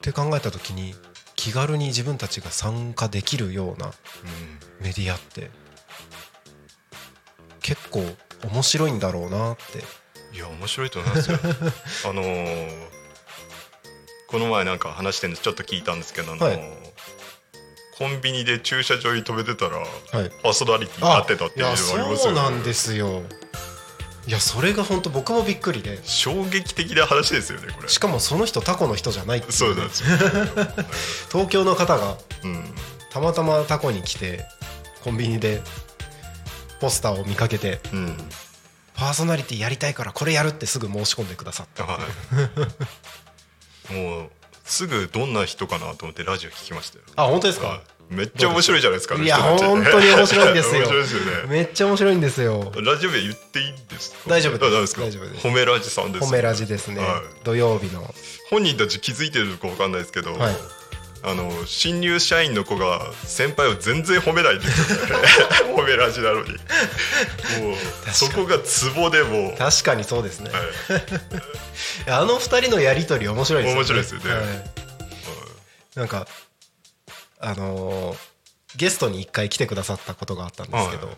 [0.00, 0.96] て考えた時に
[1.36, 3.92] 気軽に自分たちが参加できるような
[4.80, 5.52] メディアって
[7.60, 8.04] 結構
[8.44, 9.84] 面白いんだろうなって。
[10.36, 11.38] いや面白いと思いますよ。
[12.10, 12.91] あのー
[14.32, 15.44] この前なんか話してるんです。
[15.44, 16.60] ちょっと聞いたんですけど、あのーはい。
[17.98, 19.86] コンビニで駐車場に止めてたらはい。
[20.42, 22.64] パーソナリティになってたっていうのがありますよそうなんね。
[22.64, 23.22] ですよ。
[24.26, 26.00] いやそれが本当僕もびっくりで。
[26.02, 27.88] 衝撃的な話ですよねこれ。
[27.88, 30.08] しかもその人タコの人じゃないっていそうなんですよ。
[31.30, 32.74] 東京の方がうん。
[33.10, 34.46] たまたまタコに来て
[35.04, 35.60] コンビニで
[36.80, 38.16] ポスターを見かけてうん。
[38.94, 41.84] パーソナリティやりたいからこれやるってすぐ申し込んでくださった。
[41.84, 42.00] はい。
[43.90, 44.30] もう
[44.64, 47.04] すぐどんな人かなと思ってラジオ聞きましたよ。
[47.16, 47.78] あ本当ですはい。
[47.78, 49.14] かめっちゃ面白いじゃないですか。
[49.14, 50.82] いや本当に面白いんですよ。
[50.82, 50.86] ね。
[51.48, 52.70] めっちゃ面白いんですよ。
[52.84, 54.28] ラジオ名言っていいんですか？
[54.28, 54.64] 大丈夫です。
[54.66, 55.00] あ大丈夫ですか？
[55.02, 55.46] 大丈夫です。
[55.48, 57.44] 褒めラジさんです、褒めラジですね、はい。
[57.44, 58.02] 土曜日の。
[58.50, 60.54] 本人たち気づいてるのか分かんないですけど、はい
[61.24, 65.24] あの新入社員の子が先輩を全然褒めないんですよね
[65.74, 66.50] 褒めラジなのに。
[66.50, 70.58] もうそこがツボでもう、確かにそうですね、は
[72.08, 72.10] い。
[72.10, 73.80] あの二人のやり取り面白いですよね。
[73.80, 74.30] 面白いですよね。
[74.30, 74.64] はい。
[75.94, 76.26] なんか
[77.38, 78.32] あのー
[78.76, 81.10] ゲストに一回来てくださったことがあったんですけど、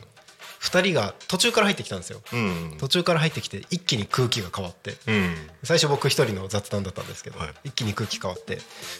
[0.73, 2.21] はい二人が途中から入ってきたんですよ。
[2.33, 4.97] うん途中から入ってきて一気に空気が変わって。
[5.07, 5.35] うん。
[5.62, 7.49] 最初僕一人の雑談だったんですけど、はい。
[7.65, 8.59] 一気に空気変わって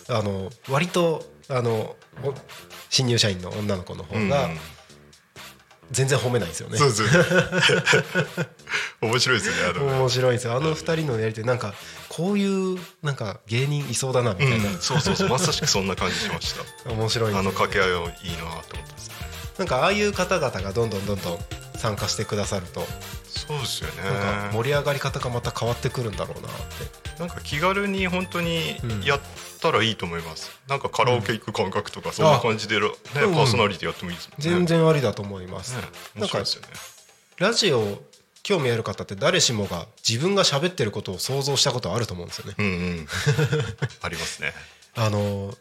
[0.09, 2.35] あの割とあのお
[2.91, 4.59] 新入社員の女の子の方がうん
[5.91, 7.15] 全然褒めないんですよね、そうですよね。
[9.03, 9.99] 面白いですよねあの。
[9.99, 10.57] 面白いんですよ。
[10.57, 11.75] あの二人のやりとりなんか
[12.09, 15.29] こういうなんか芸人いそうだなみたいな、うん、そうそうそう。
[15.29, 16.55] まさしくそんな感じしまし
[16.85, 16.91] た。
[16.91, 21.39] 面白いんですよあの掛け合いはいいなと思ってますねなんかああいう方々がどんどんどんどん
[21.77, 22.87] 参加してくださると
[23.47, 24.03] そうですよね。
[24.03, 27.21] なんか盛り上がり方がまた変わってくるんだろうなって。
[27.21, 29.01] なんか気軽に本当にうん。
[29.03, 29.21] やっ
[29.61, 32.25] たらいいと思います、なんかカラオケ行く感覚とかそん。
[32.25, 34.51] な感じで、ねうんパーソナリティやってもいいですもんね。
[34.51, 35.83] 全然ありだと思います、ね
[36.17, 36.69] 面白いですよね。
[37.39, 38.03] ラジオ
[38.43, 42.55] 興味ある方って誰しもが自分が喋ってることを想像したことあると思うんですよね。
[42.59, 43.07] うんうん。
[44.03, 44.53] ありますね。
[44.95, 45.55] あの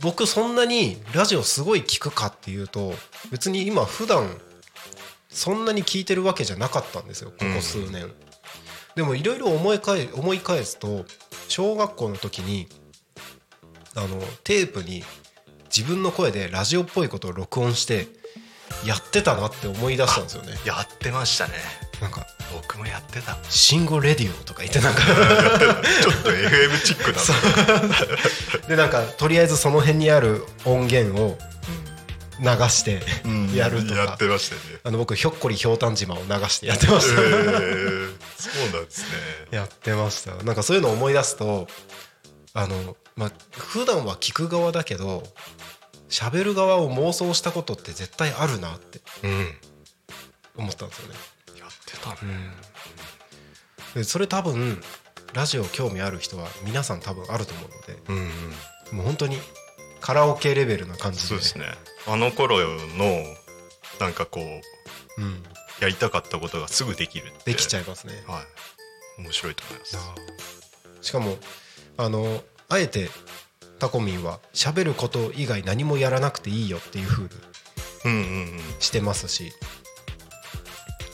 [0.00, 2.94] 僕そんなにラジオすごい聞くかっていうと
[3.30, 4.28] 別に今普段
[5.28, 8.10] そんなに聞いてるわけじゃなかったんですよここ数年、
[8.94, 11.04] でもいろいろ思い返思い返すと
[11.48, 12.68] 小学校の時に
[13.94, 15.04] あのテープに
[15.64, 18.08] 自分の声でラジオっぽいことを録音して
[18.86, 20.52] やってたなって思い出したんですよね。
[20.64, 21.52] やってましたね。
[22.00, 22.26] なんか
[22.76, 25.02] 僕もやってた「シンゴレディオ」とか言ってなんか。
[26.02, 27.12] ちょっと FM チック
[28.60, 28.68] な。
[28.68, 31.38] でなんかとりあえずその辺にある音源を
[32.40, 33.54] 流してうん。
[33.54, 34.60] やるとか、やってましたね。
[34.84, 39.06] あの僕ひょっこりひょうたん島を流してやってまえした、ー、そうなんですね。
[39.52, 40.34] やってました。
[40.44, 41.66] なんかそういうのを思い出すと
[42.52, 45.22] あのまあ普段は聞く側だけど
[46.10, 49.54] 喋る側を妄想したことって絶対あるなってうん。
[50.58, 51.14] 思ったんですよね。
[51.14, 51.35] や
[51.90, 52.32] ってたね
[53.94, 54.80] でそれ多分
[55.32, 58.96] ラジオ興味ある人は皆さん多分あると思うのでうんうん。
[58.96, 59.36] もう本当に
[60.00, 61.26] カラオケレベルな感じで。
[61.26, 61.66] そうですね。
[62.06, 62.66] あの頃の
[64.00, 64.44] なんかこう
[65.20, 65.42] うん、
[65.80, 68.12] やりたかったことがすぐできるできちゃいますね。
[68.26, 68.40] は
[69.18, 69.22] い。
[69.22, 71.08] 面白いと思います。
[71.08, 71.36] しかも
[71.96, 73.08] あのあえて
[73.78, 77.30] タコミンは喋ること以外何もやらなくていいよっていう風に
[78.04, 78.22] うんうんう
[78.56, 78.60] ん。
[78.78, 79.52] してますし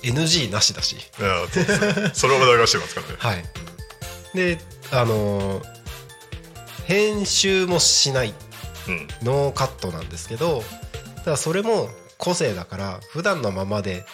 [0.02, 0.96] NG なしだし。
[0.96, 2.00] いやそうです。
[2.02, 3.14] ねそれを流してますからね。
[3.18, 3.44] はい。
[4.34, 4.58] で
[4.90, 5.72] あのー
[6.84, 8.34] 編集もしない
[8.88, 9.08] うん。
[9.22, 10.62] ノーカットなんですけど
[11.24, 11.88] ただそれも
[12.18, 14.04] 個性だから普段のままで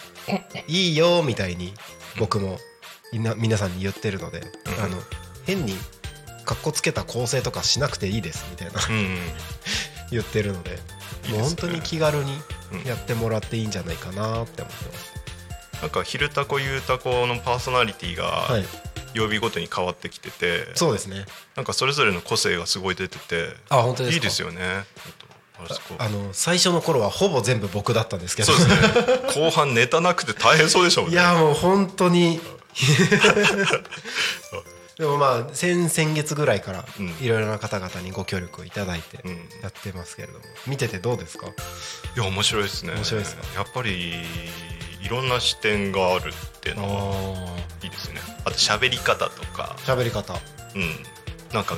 [0.67, 1.73] いいよみたいに
[2.19, 2.57] 僕も
[3.11, 4.83] みんな皆さんに言ってるので、うん。
[4.83, 4.97] あの
[5.45, 5.73] 変に
[6.45, 8.79] かっこつけた構成とかしなくていいですみたいな。
[8.87, 9.17] うんうん。
[10.11, 11.37] 言ってるのでいいですね。
[11.39, 12.39] もう本当に気軽に
[12.71, 12.83] うん。
[12.83, 15.18] やってもらっていいんじゃないかなって思ってます。
[15.81, 18.65] なんか「昼タコゆうタコ」のパーソナリティがはい、
[19.13, 21.25] 曜日ごとに変わってきてて、そうですね。
[21.55, 24.13] なんかそれぞれの個性がすごい出ててあ本当ですか？
[24.15, 24.85] いいですよね。
[25.97, 28.53] あの最初の頃はほぼ全部僕だったんですけど。
[28.53, 28.59] ね。
[29.35, 31.11] 後半ネタなくて大変そうでしょうね。
[31.11, 32.39] いやもう本当に。
[34.97, 37.09] でもまあ先先月ぐらいからうん。
[37.19, 39.49] いろいろな方々にご協力いただいてうん。
[39.61, 40.45] やってますけれども。
[40.65, 41.47] 見ててどうですか？
[41.47, 41.51] い
[42.15, 42.93] や面白いですね。
[42.93, 43.43] 面白いですか？
[43.55, 44.13] やっぱりい
[45.09, 48.19] ろんな視点があるっていうのはいいですね。
[48.45, 49.75] あと喋り方とか。
[49.79, 50.33] 喋り方。
[50.33, 50.95] うん。
[51.53, 51.75] なんか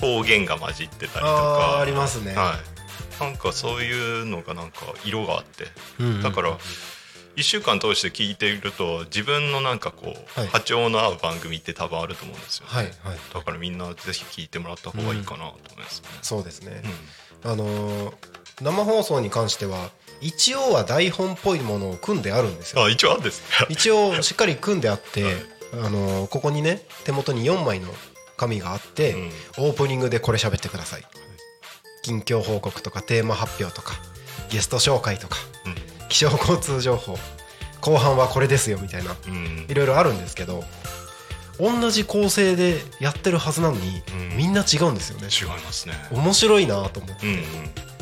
[0.00, 2.34] 方言が混じってたりとあかーありますね。
[2.34, 2.54] は
[3.20, 3.22] い。
[3.22, 5.64] なんかそういうのがなんか色があって。
[6.00, 6.58] うんうんだから
[7.36, 10.48] 1週間通して聞いていると自分のなんかこう、はい。
[10.48, 12.94] 波長の合う番組って多分あると思うんですよね、はいはい。
[13.34, 16.82] だからみんなぜひ聞いてもらった方がいいかなと思いますね、そうですね。
[17.44, 17.50] うん。
[17.50, 18.14] あのー
[18.62, 19.90] 生放送に関しては
[20.20, 22.84] 一応は台本っぽいものを組んであるんですよ。
[22.84, 23.66] あ一応あるんですね。
[23.68, 25.24] 一応しっかり組んであって、
[25.72, 27.88] あのーここにね手元に4枚の
[28.36, 29.30] 紙があって、うん。
[29.66, 31.02] オープニングでこれ喋ってください、
[32.02, 33.94] 近況報告とかテーマ発表とか
[34.50, 35.36] ゲスト紹介とか
[36.08, 37.18] 気象交通情報
[37.80, 40.64] 後半はこれですよみたいなうん、うんいろいろあるんですけど
[41.58, 44.36] 同じ構成でやってるはずなのに、うん。
[44.36, 45.28] みんな違うんですよね。
[45.28, 45.94] 違いますね。
[46.12, 47.26] 面白いなと思って。
[47.26, 47.40] うんうん。
[47.40, 47.95] で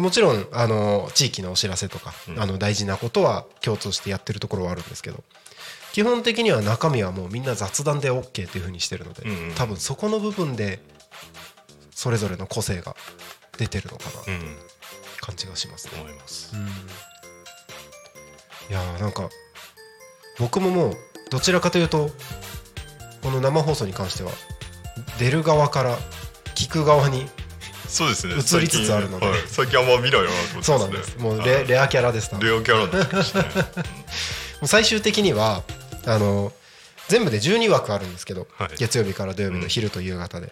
[0.00, 2.40] もちろんあの地域のお知らせとか、うん。
[2.40, 5.24] あの大事なことは共通してやってるところはあるんですけど
[5.92, 9.54] 基本的には中身はもうみんな雑談で OK というふうにしてるので、うんうん。
[9.54, 10.80] 多分そこの部分で
[11.90, 12.94] それぞれの個性が
[13.58, 14.56] 出てるのかなうん。
[15.20, 16.00] 感じがしますね。
[16.00, 16.54] 思います。
[18.68, 19.28] いやーなんか
[20.38, 20.96] 僕ももう
[21.30, 22.10] どちらかというと
[23.22, 24.30] この生放送に関しては
[25.18, 25.96] 出る側から
[26.54, 27.26] 聞く側に
[27.88, 28.34] そうですね。
[28.34, 29.26] 移りつつあるので。
[29.26, 31.18] 最近,、はい、最近あんま見ないなと思ってそうなんです。
[31.18, 33.48] もうレレアキャラですレアキャラになってきましたね
[34.64, 35.62] 最終的には
[36.06, 36.52] あの
[37.08, 38.68] 全部で12枠あるんですけど、はい。
[38.78, 40.50] 月曜日から土曜日の昼と夕方で、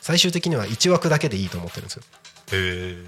[0.00, 2.02] 最終的には1枠だけでいいと思ってるんですよ。
[2.52, 3.04] へ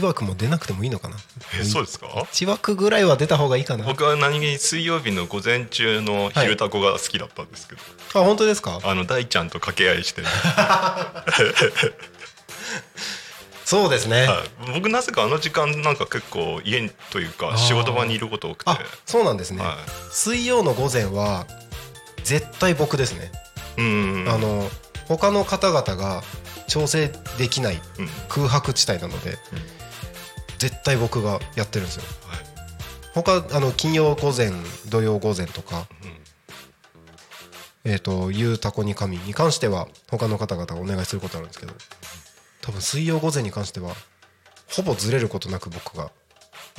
[0.00, 1.16] 1枠も出なくてもいいのかな？
[1.56, 3.84] ええそうですか？1枠ぐらいは出た方がいいかな。
[3.84, 8.80] あ僕は何気に水曜日の午前中の昼タコが好きだったんですけど、本当ですか？
[8.82, 10.22] あの大ちゃんと掛け合いして、
[13.64, 17.56] そうですね、はい、僕なぜかあの時間なんか結構家というかー。
[17.56, 18.70] 仕事場にいること多くて。
[18.70, 19.78] あそうなんですね、は
[20.10, 21.46] 水曜の午前は
[22.24, 23.32] 絶対僕ですね、
[23.78, 24.68] い、うんあの
[25.08, 26.22] 他の方々が
[26.68, 28.08] 調整できないうん。
[28.28, 29.38] 空白地帯なので、
[30.64, 32.04] 絶対僕がやってるんですよ。
[32.26, 32.38] はい。
[33.12, 34.50] 他あの金曜午前
[34.88, 35.86] 土曜午前とか、
[37.84, 37.92] うん。
[37.92, 41.74] えっ、と「ゆうたこに神」に関しては他の方々がお願いすることあるんですけど
[42.62, 43.94] 多分水曜午前に関しては
[44.70, 46.10] ほぼずれることなく僕が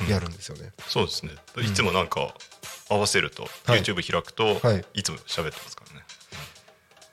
[0.08, 1.30] やるんですよね、そうですね。
[1.58, 2.34] いつもなんか
[2.90, 3.82] 合わせると、はい。
[3.82, 4.84] YouTube 開くと、はい。
[4.94, 6.04] い、つも喋ってますからね。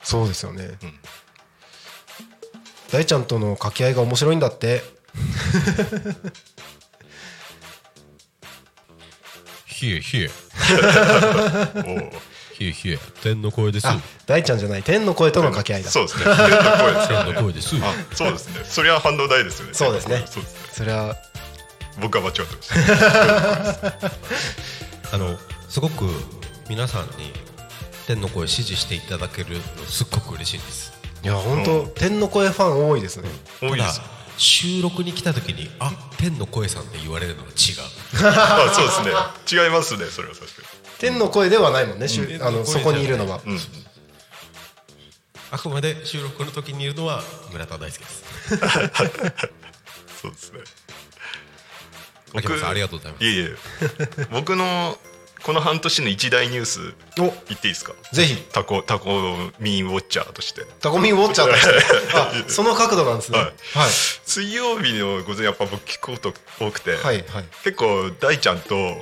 [0.02, 1.00] そうですよね、うん。
[2.92, 4.82] 大ちゃんとの掛け合いが面白いんだって
[9.74, 10.30] ひえひえ
[11.76, 12.12] おー
[12.54, 13.88] ひえひえ天の声です。
[13.88, 15.90] あ大ちゃんじゃない天の声との掛け合いだ。
[15.90, 16.26] そうですね。
[16.26, 16.44] 天の
[16.78, 17.08] 声です。
[17.10, 17.76] 天の声です。
[17.78, 18.62] あそうですね。
[18.64, 19.74] それは反動大ですよね。
[19.74, 20.24] そうですね。
[20.28, 20.70] そうですね。
[20.72, 21.16] それは。
[22.00, 22.70] 僕は間違ってまし
[23.82, 24.12] た。
[25.16, 26.06] あのすごく
[26.70, 27.34] 皆さんに
[28.08, 30.94] 天の声支持していただけるのすっごく嬉しいです。
[31.24, 33.30] いや本当、天の声ファン多いですね。
[33.62, 34.02] 多いです
[34.44, 37.56] 収録に来た時にあ天の声さんって言われるのが違う。
[38.28, 39.64] あ そうですね。
[39.64, 40.68] 違いますねそれは確か
[41.00, 43.60] 天の声ではないもんね、しゅあのそこにいるのは、に、うん、
[45.52, 48.24] あくまで収録の時にいるのは村田大輔です。
[50.22, 50.60] そうですね。
[52.36, 53.26] 秋山さんありがとうございます。
[53.26, 54.28] いえいえ。
[54.32, 54.98] 僕の
[55.44, 57.24] この半年の一大ニュースお。
[57.24, 57.94] 言っていいですか？
[58.14, 58.36] ぜひ。
[58.54, 60.64] タコタコミンウォッチャーとして。
[60.80, 61.74] タコミンウォッチャーとして。
[62.16, 63.40] あその角度なんですね。
[63.40, 63.90] ははい。
[63.90, 63.92] い
[64.26, 67.46] 水曜日の午前やっぱ僕聞くこと多くて、はいはい。
[67.64, 68.96] 結構大ちゃんと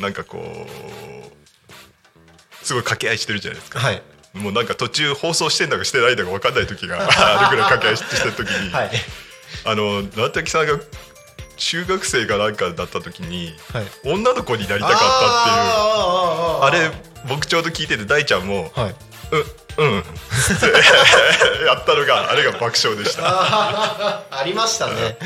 [0.00, 4.02] なんかこうすごい掛け合いしてるじゃないですか、はい。
[4.32, 8.90] もうなんか途中放送してんだかしてないんだか分かんない時があるぐらい掛け合いしてる時に、はい。
[9.64, 10.76] あの直滝さんが
[11.56, 13.84] 中学生かなんかだった時に、はい。
[14.04, 16.88] 女の子になりたかったっていう。
[16.88, 16.90] あれ
[17.28, 18.94] 僕ちょうど聞いてて大ちゃんもあはい
[19.78, 20.06] 「うんうん」って
[21.66, 23.22] やったのがあれが爆笑でした。
[23.26, 25.16] ありましたね。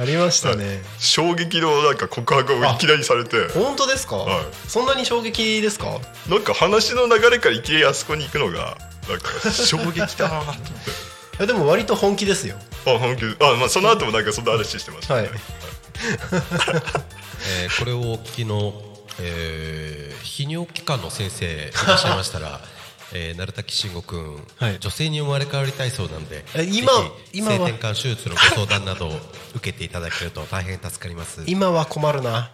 [0.00, 0.82] ありましたね。
[1.00, 3.48] 衝撃のなんか告白をいきなりされて。
[3.52, 4.44] 本当ですか、はい。
[4.68, 5.98] そんなに衝撃ですか？
[6.28, 8.76] なんか話の流れからいきなりあそこに行くのが
[9.08, 11.13] なんか衝撃だなと思って。
[11.38, 12.56] いやでも割と本気ですよ。
[12.86, 15.16] あ本気あまあその後もなんかそんな話してました。
[15.16, 15.30] ね、はい。
[17.62, 18.72] えーこれをお聞きの、
[19.20, 21.48] えー、泌尿器科の先生い
[21.86, 22.60] らっしゃいましたら、
[23.12, 24.78] えー、鳴滝慎吾君、はい。
[24.80, 26.90] 女性に生まれ変わりたいそうなんでえ今
[27.32, 29.20] 今は性転換手術のご相談などを
[29.54, 31.42] 受けていただけると大変助かります。
[31.46, 32.50] 今は困るな。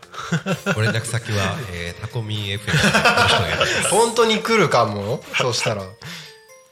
[0.75, 3.89] ご連絡先は、えー、タコミン FM でよろしくお願いします。
[3.91, 5.23] 本当に来るかも？
[5.39, 5.83] そしたら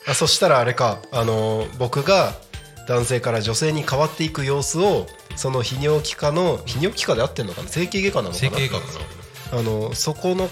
[0.08, 1.00] あそしたらあれか。
[1.12, 2.34] あのー僕が
[2.86, 5.06] 男性から女性に変わっていく様子を
[5.36, 7.68] その泌尿器科の泌尿器科で合ってんのかな？
[7.68, 8.40] 整形外科なのかな？
[8.40, 8.98] 整形外科か
[9.52, 9.58] な。
[9.58, 10.48] あのそこの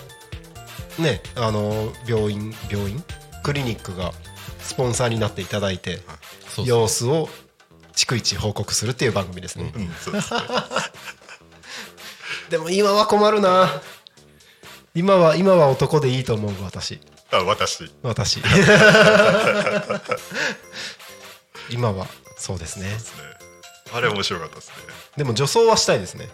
[0.98, 3.02] ねあの病院病院？
[3.42, 4.12] クリニックが
[4.60, 6.00] スポンサーになっていただいて
[6.64, 7.28] 様子を
[7.94, 10.40] 逐一報告するっていう番組ですね、うんそうですね。
[12.50, 13.80] でも今は困るな。
[14.94, 17.00] 今は今は男でいいと思う私
[17.32, 17.90] あ私。
[18.02, 18.40] 私。
[21.70, 22.06] 今は
[22.38, 22.96] そうですね。
[23.92, 24.74] あれ面白かったですね。
[25.16, 26.28] でも女装はしたいですね。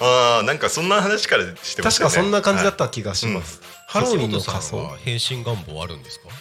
[0.00, 2.10] ああなんかそんな話からしてましたね。
[2.10, 4.96] 確かそんな感じだっはた気がします、ハロウィンの仮装。
[5.04, 6.32] 変身願望あるんですかい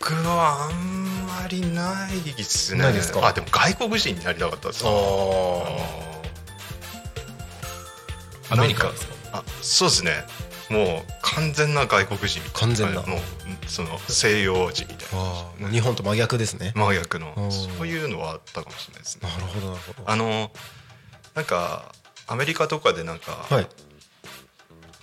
[0.00, 2.82] 僕はあんまりないですね。
[2.82, 3.26] ないですか？
[3.26, 4.88] あでも外国人になりたかったですあ
[8.50, 9.14] アメリカですか？
[9.38, 10.24] あそうですね
[10.68, 12.40] もう完全な外国人。
[12.52, 13.02] 完全な。
[13.02, 13.20] もう
[13.66, 16.72] その西洋人みたいあー日本と真逆ですね。
[16.74, 17.32] な真逆の。
[17.36, 19.28] うんそういうのはあったかもしれないですね。
[19.28, 20.10] なるほどなるほど。
[20.10, 20.50] あの
[21.34, 21.92] なんか
[22.26, 23.68] アメリカとかでなんか、はい。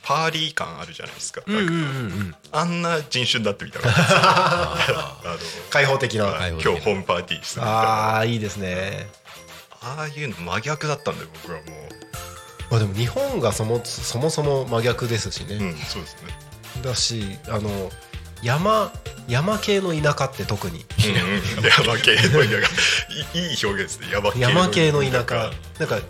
[0.06, 1.76] パーリー感あるじゃないですか,、うんうんうんう
[2.08, 2.36] ん。
[2.52, 5.38] あんな人種になってみたかったですあの
[5.70, 6.26] 開放的な。
[6.26, 6.72] はい開放的な。
[6.72, 7.80] 今日ホームパーティーするみたいな。
[7.80, 9.08] ああいいですね。
[9.82, 11.64] ああいうの真逆だったんで僕はも
[12.70, 16.32] まあでも日本がそもそもそも真逆ですしね、う、うん、そうですね。
[16.82, 17.92] だしあの
[18.42, 18.92] 山
[19.28, 20.80] 山系の田舎って特に。
[20.80, 21.70] うんうん。
[21.70, 23.38] 山系の田舎。
[23.38, 24.08] いい表現ですね。
[24.12, 25.52] 山系の山系の田舎。
[25.80, 26.02] なんか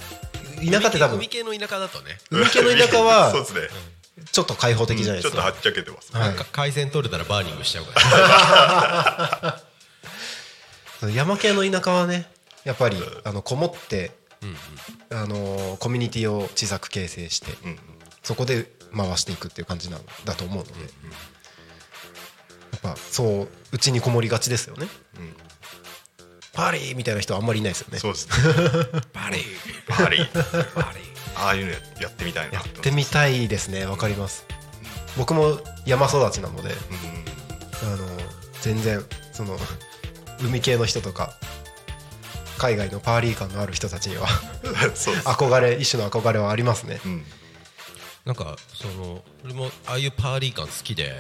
[0.72, 1.18] 田舎って多分。
[1.18, 2.18] 海系の田舎だとね。
[2.32, 3.62] 海系の田舎 そうはですね。
[4.32, 6.36] ちょっと開放的じゃないですか、ちょっとはっちゃけてます、はい。
[6.36, 8.00] か海鮮取れたらバーニングしちゃうか
[11.02, 11.10] ら。
[11.14, 12.30] 山系の田舎はね
[12.64, 14.12] やっぱりあのこもって、
[15.12, 17.80] あのコミュニティを小さく形成して、うん
[18.24, 20.86] そこで回していくっていう感じなんだと思うので、や
[22.78, 24.88] っぱそううちにこもりがちですよね、
[25.18, 25.36] うん。
[26.54, 28.00] パーリーみたいな人はあんまりいないですよね。
[28.00, 28.34] そうですね。
[29.12, 29.44] バリー。
[29.90, 30.34] パリバリー。
[31.36, 32.54] ああいうのややってみたいな。
[32.54, 33.86] やってみたいですね。
[33.86, 34.46] わかります。
[35.18, 36.70] 僕も山育ちなので
[37.84, 38.08] うんあの
[38.62, 39.58] 全然その
[40.42, 41.34] 海系の人とか
[42.58, 44.28] 海外のパーリー感のある人たちには
[45.26, 47.00] 憧れ一種の憧れはありますね。
[47.06, 47.26] うん。
[48.26, 51.14] なんかその俺もああいうパーリー感好きで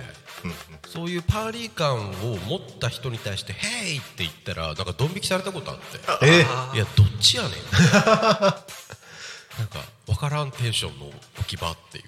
[0.46, 0.54] うん
[0.90, 6.00] そういうパーリー感を持った人に対して「ヘイ!」って言ったらなんかドン引きされたことあって。
[6.26, 8.64] えいやどっちやねんなんか
[10.08, 11.08] 分からんテンションの
[11.40, 12.06] 置き場っていう。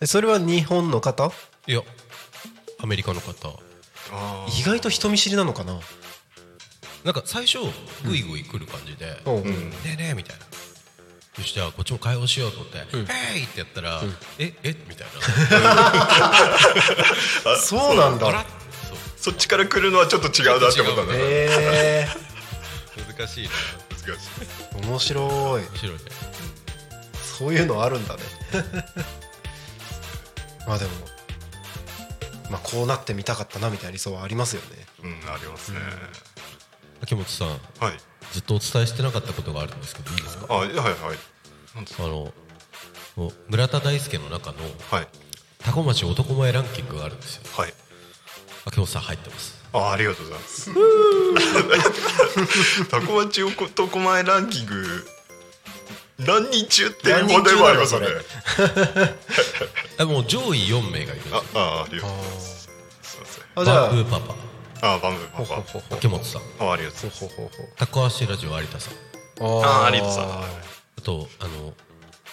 [0.00, 1.32] えそれは日本の方？
[1.66, 1.82] いや
[2.82, 3.60] アメリカの方。
[4.12, 5.78] あ意外と人見知りなのかな？
[7.04, 7.58] なんか最初
[8.04, 9.34] グイグイ来る感じで「うん。
[9.36, 9.70] うん。
[9.70, 10.44] ねえねえ」みたいな。
[11.38, 12.78] よしじゃあこっちも会話しようと思って
[13.10, 14.02] 「ヘイ!」ってやったら
[14.38, 14.76] 「ええ？
[14.88, 15.08] みたい
[17.44, 17.56] な。
[17.56, 18.30] そうなんだ。
[18.30, 18.44] そう。
[19.16, 22.08] そっちから来るのはちょっと違うなって思ったんだね
[23.18, 23.50] 難しいな
[23.90, 24.24] 難し
[24.82, 24.86] い。
[24.86, 25.62] 面白い。
[25.62, 25.98] 面白いね。
[27.38, 28.22] そういうのあるんだね。
[30.66, 30.90] まあでも
[32.50, 34.66] まあこうなってみたかったなみたいな理想はありますよね。
[35.04, 35.78] うんありますね
[37.02, 37.58] 秋元さんはい。
[38.32, 40.46] ずっとお伝えしてなかったことがあるんですけどいいですか？
[40.48, 40.86] あはいはい。
[41.98, 42.32] あの
[43.48, 44.58] 村田大輔の中の
[44.90, 45.08] はい。
[45.58, 47.42] タコ町男前ランキングがあるんですよ。
[47.56, 47.74] はい。
[48.66, 49.58] 秋元さん入ってます。
[49.72, 50.70] あありがとうございます。
[52.90, 55.06] タコ町男前ランキング
[56.18, 58.06] 何人中っていう問題もありますよね。
[60.04, 62.68] もう上位4名がいるああありがとうございます。
[63.02, 63.44] すいません。
[63.56, 64.34] あじゃあブーパパ
[64.82, 65.98] あバンブーほうほうパほうほう。
[65.98, 66.42] 秋元さん。
[66.58, 67.68] パあありがとうほうほうほう。
[67.76, 68.94] 高橋ラジオ有田さん。
[69.42, 71.72] あありがとうございあますあとあの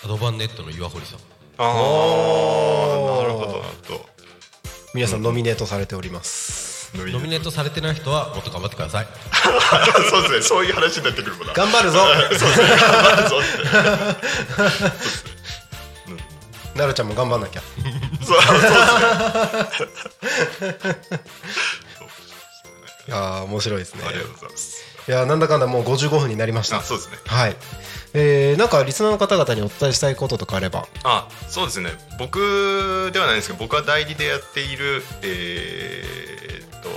[0.03, 1.19] アドバンネットの岩堀さん。
[1.59, 4.05] ああなるほどなるほど。
[4.93, 6.95] 皆さんノミネートされております。
[6.97, 9.07] ノミノミネートされてない人はもっと頑張ってください。
[10.09, 10.41] そうですね。
[10.41, 11.53] そういう話になってくるもんな。
[11.53, 11.99] 頑張るぞ。
[11.99, 12.67] そうですね。
[12.67, 13.41] 頑張るぞっ
[16.73, 16.79] て。
[16.79, 17.61] なるちゃんも頑張んなきゃ。
[18.23, 18.57] そうそう
[23.07, 24.03] いやー面白いですね。
[24.05, 24.83] ありがとうございます。
[25.07, 26.77] いやーなんだかんだもう55分になりました。
[26.77, 27.17] あそうですね。
[27.25, 27.55] はい。
[28.13, 30.87] えー、なんかリスナーの方々にお伝えしたいこととかあれば。
[31.03, 31.91] あそうですね。
[32.19, 36.89] 僕ではないんですけど僕は代理でやっているえーっと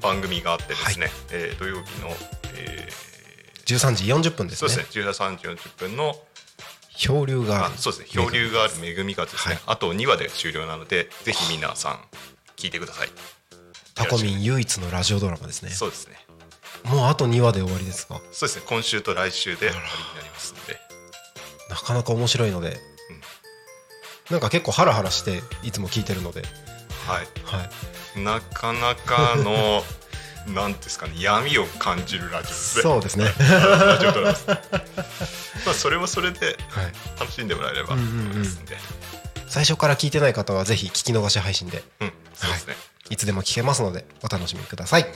[0.00, 2.08] 番組があってですね、えー土曜日の、
[2.54, 2.88] え
[3.66, 4.68] 13時40分ですね。
[4.68, 5.04] ーそうですね。
[5.04, 6.16] 13時40分の
[6.96, 7.74] 漂流がある。
[7.74, 8.24] あそうですね。
[8.24, 12.00] 漂流がある恵みがですね、あと2話で終了なのでぜひ皆さん
[12.56, 13.08] 聞いてください
[13.94, 15.70] タコミン唯一のラジオドラマですね。
[15.70, 16.16] そうですね。
[16.84, 18.20] もうあと2話で終わりですか？
[18.32, 18.64] そうですね。
[18.66, 19.82] 今週と来週で終わりに
[20.16, 20.78] なりますので。
[21.68, 22.78] なかなか面白いので、
[24.30, 26.42] なんか結構ハラハラしていつも聞いてるので。
[27.06, 27.26] はい。
[27.44, 27.64] は
[28.16, 28.20] い。
[28.20, 29.84] なかなかの
[30.48, 32.82] なんですかね闇を感じるラジオですね。
[32.82, 33.32] そうですね。
[33.38, 34.60] ラジオドラマですね。
[35.66, 36.92] まあそれはそれではい。
[37.20, 38.32] 楽しんでもらえればとうん思うんうん。
[38.36, 38.78] いますんで。
[39.48, 41.84] 最初から聞いてない方はぜひ聞き逃し配信で。
[42.00, 42.12] うん。
[42.34, 42.72] そうですね。
[42.74, 42.76] い
[43.10, 45.06] いつでも聞けますのでお楽しみください。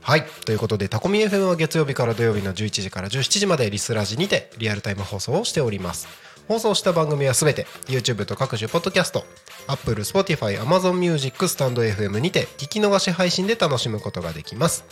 [0.00, 0.24] はい。
[0.46, 6.08] ということでタコミ FM は月曜日から土曜日の11時から17時までリスラジにてリアルタイム放送をしております。
[6.46, 9.24] 放送した番組はすべて YouTube と各種ポッドキャスト
[9.66, 14.84] Apple、Spotify、Amazon Music、スタンド FM にて聞き逃し配信で楽しむことができます。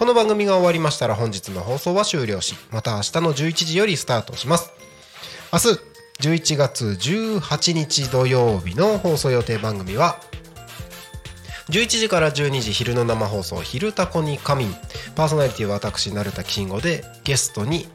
[0.00, 4.72] この番組が終わりましたら本日の放送は終了しまた明日の11時よりスタートします。
[5.52, 5.66] 明日
[6.28, 10.18] 11月18日土曜日の放送予定番組は
[11.68, 14.76] 11時から12時昼の生放送「昼タコに仮眠」
[15.16, 17.88] パーソナリティは私成田慎吾でゲストに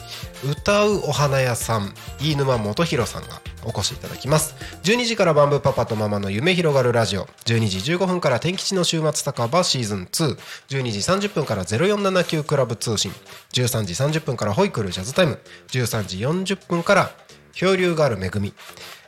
[0.44, 4.56] 歌うお花屋さん飯沼元弘さんがお越しいただきます。
[4.84, 7.28] 12時からバンブーパパとママの夢広がるラジオ。
[7.46, 13.14] 12時15分から天吉の週末酒場シーズン212時30分から0479クラブ通信。
[13.54, 15.40] 13時30分からホイクルジャズタイム。
[15.70, 17.12] 13時40分から
[17.54, 18.54] 漂流がある恵み。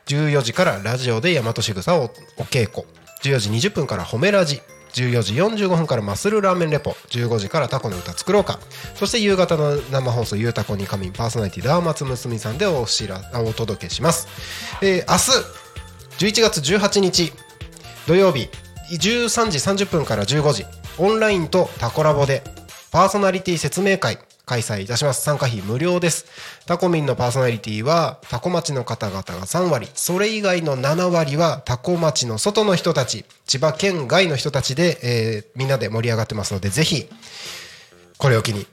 [0.06, 2.86] 14時からラジオで大和しぐさをお稽古。
[3.24, 4.62] 14時20分から褒めラジ。
[4.94, 6.92] 14時45分からマッスルラーメンレポ。
[7.10, 8.60] 15時からタコの歌作ろうか。
[8.96, 14.28] そして夕方の生放送「ゆうたこに仮眠」パーソナリティダーマツムスミさんでお知らお届けします、
[14.82, 15.64] えー明日
[16.20, 17.34] 11月18日
[18.08, 18.50] 土曜日
[18.92, 20.66] 13時30分から15時
[21.00, 22.44] オンラインとタコラボで
[22.92, 24.20] パーソナリティ説明会。
[24.46, 25.22] 開催いたします。
[25.22, 26.26] 参加費無料です。
[26.66, 29.88] タコミンのパーソナリティはタコ町の方々が3割。
[29.94, 37.08] それ以外の7割はタコ町の外の人たち千葉県外の人たちで、えーみんなで盛り上がってますのでぜひ
[38.18, 38.66] これを機に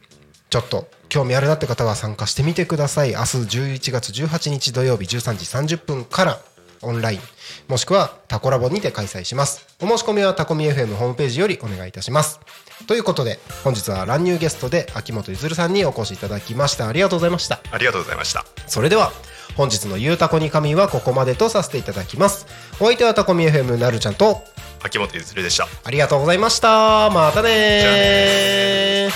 [0.49, 3.11] ちょっと興味あるなって方は参加してみてください。
[3.11, 6.41] 明日11月18日土曜日13時30分から
[6.83, 7.21] オンライン
[7.69, 9.67] もしくはタコラボにて開催します。
[9.81, 12.41] お申し込みはタコミ FM ホームページよりお願いいたします。
[12.87, 16.89] ということで本日は乱入ゲストで秋元ゆずるさんにお越しいただきました。
[16.89, 17.61] ありがとうございました。
[17.71, 18.45] ありがとうございました。
[18.67, 19.13] それでは
[19.57, 22.47] 本日のゆうたこに神はここまでとさせていただきます。
[22.81, 24.43] お相手はタコミ FM なるちゃんと
[24.83, 25.67] 秋元ゆずるでした。
[25.85, 27.11] ありがとうございました。
[27.11, 29.11] またね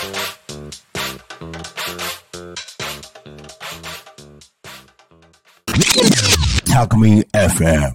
[6.75, 7.95] Alchemy FM.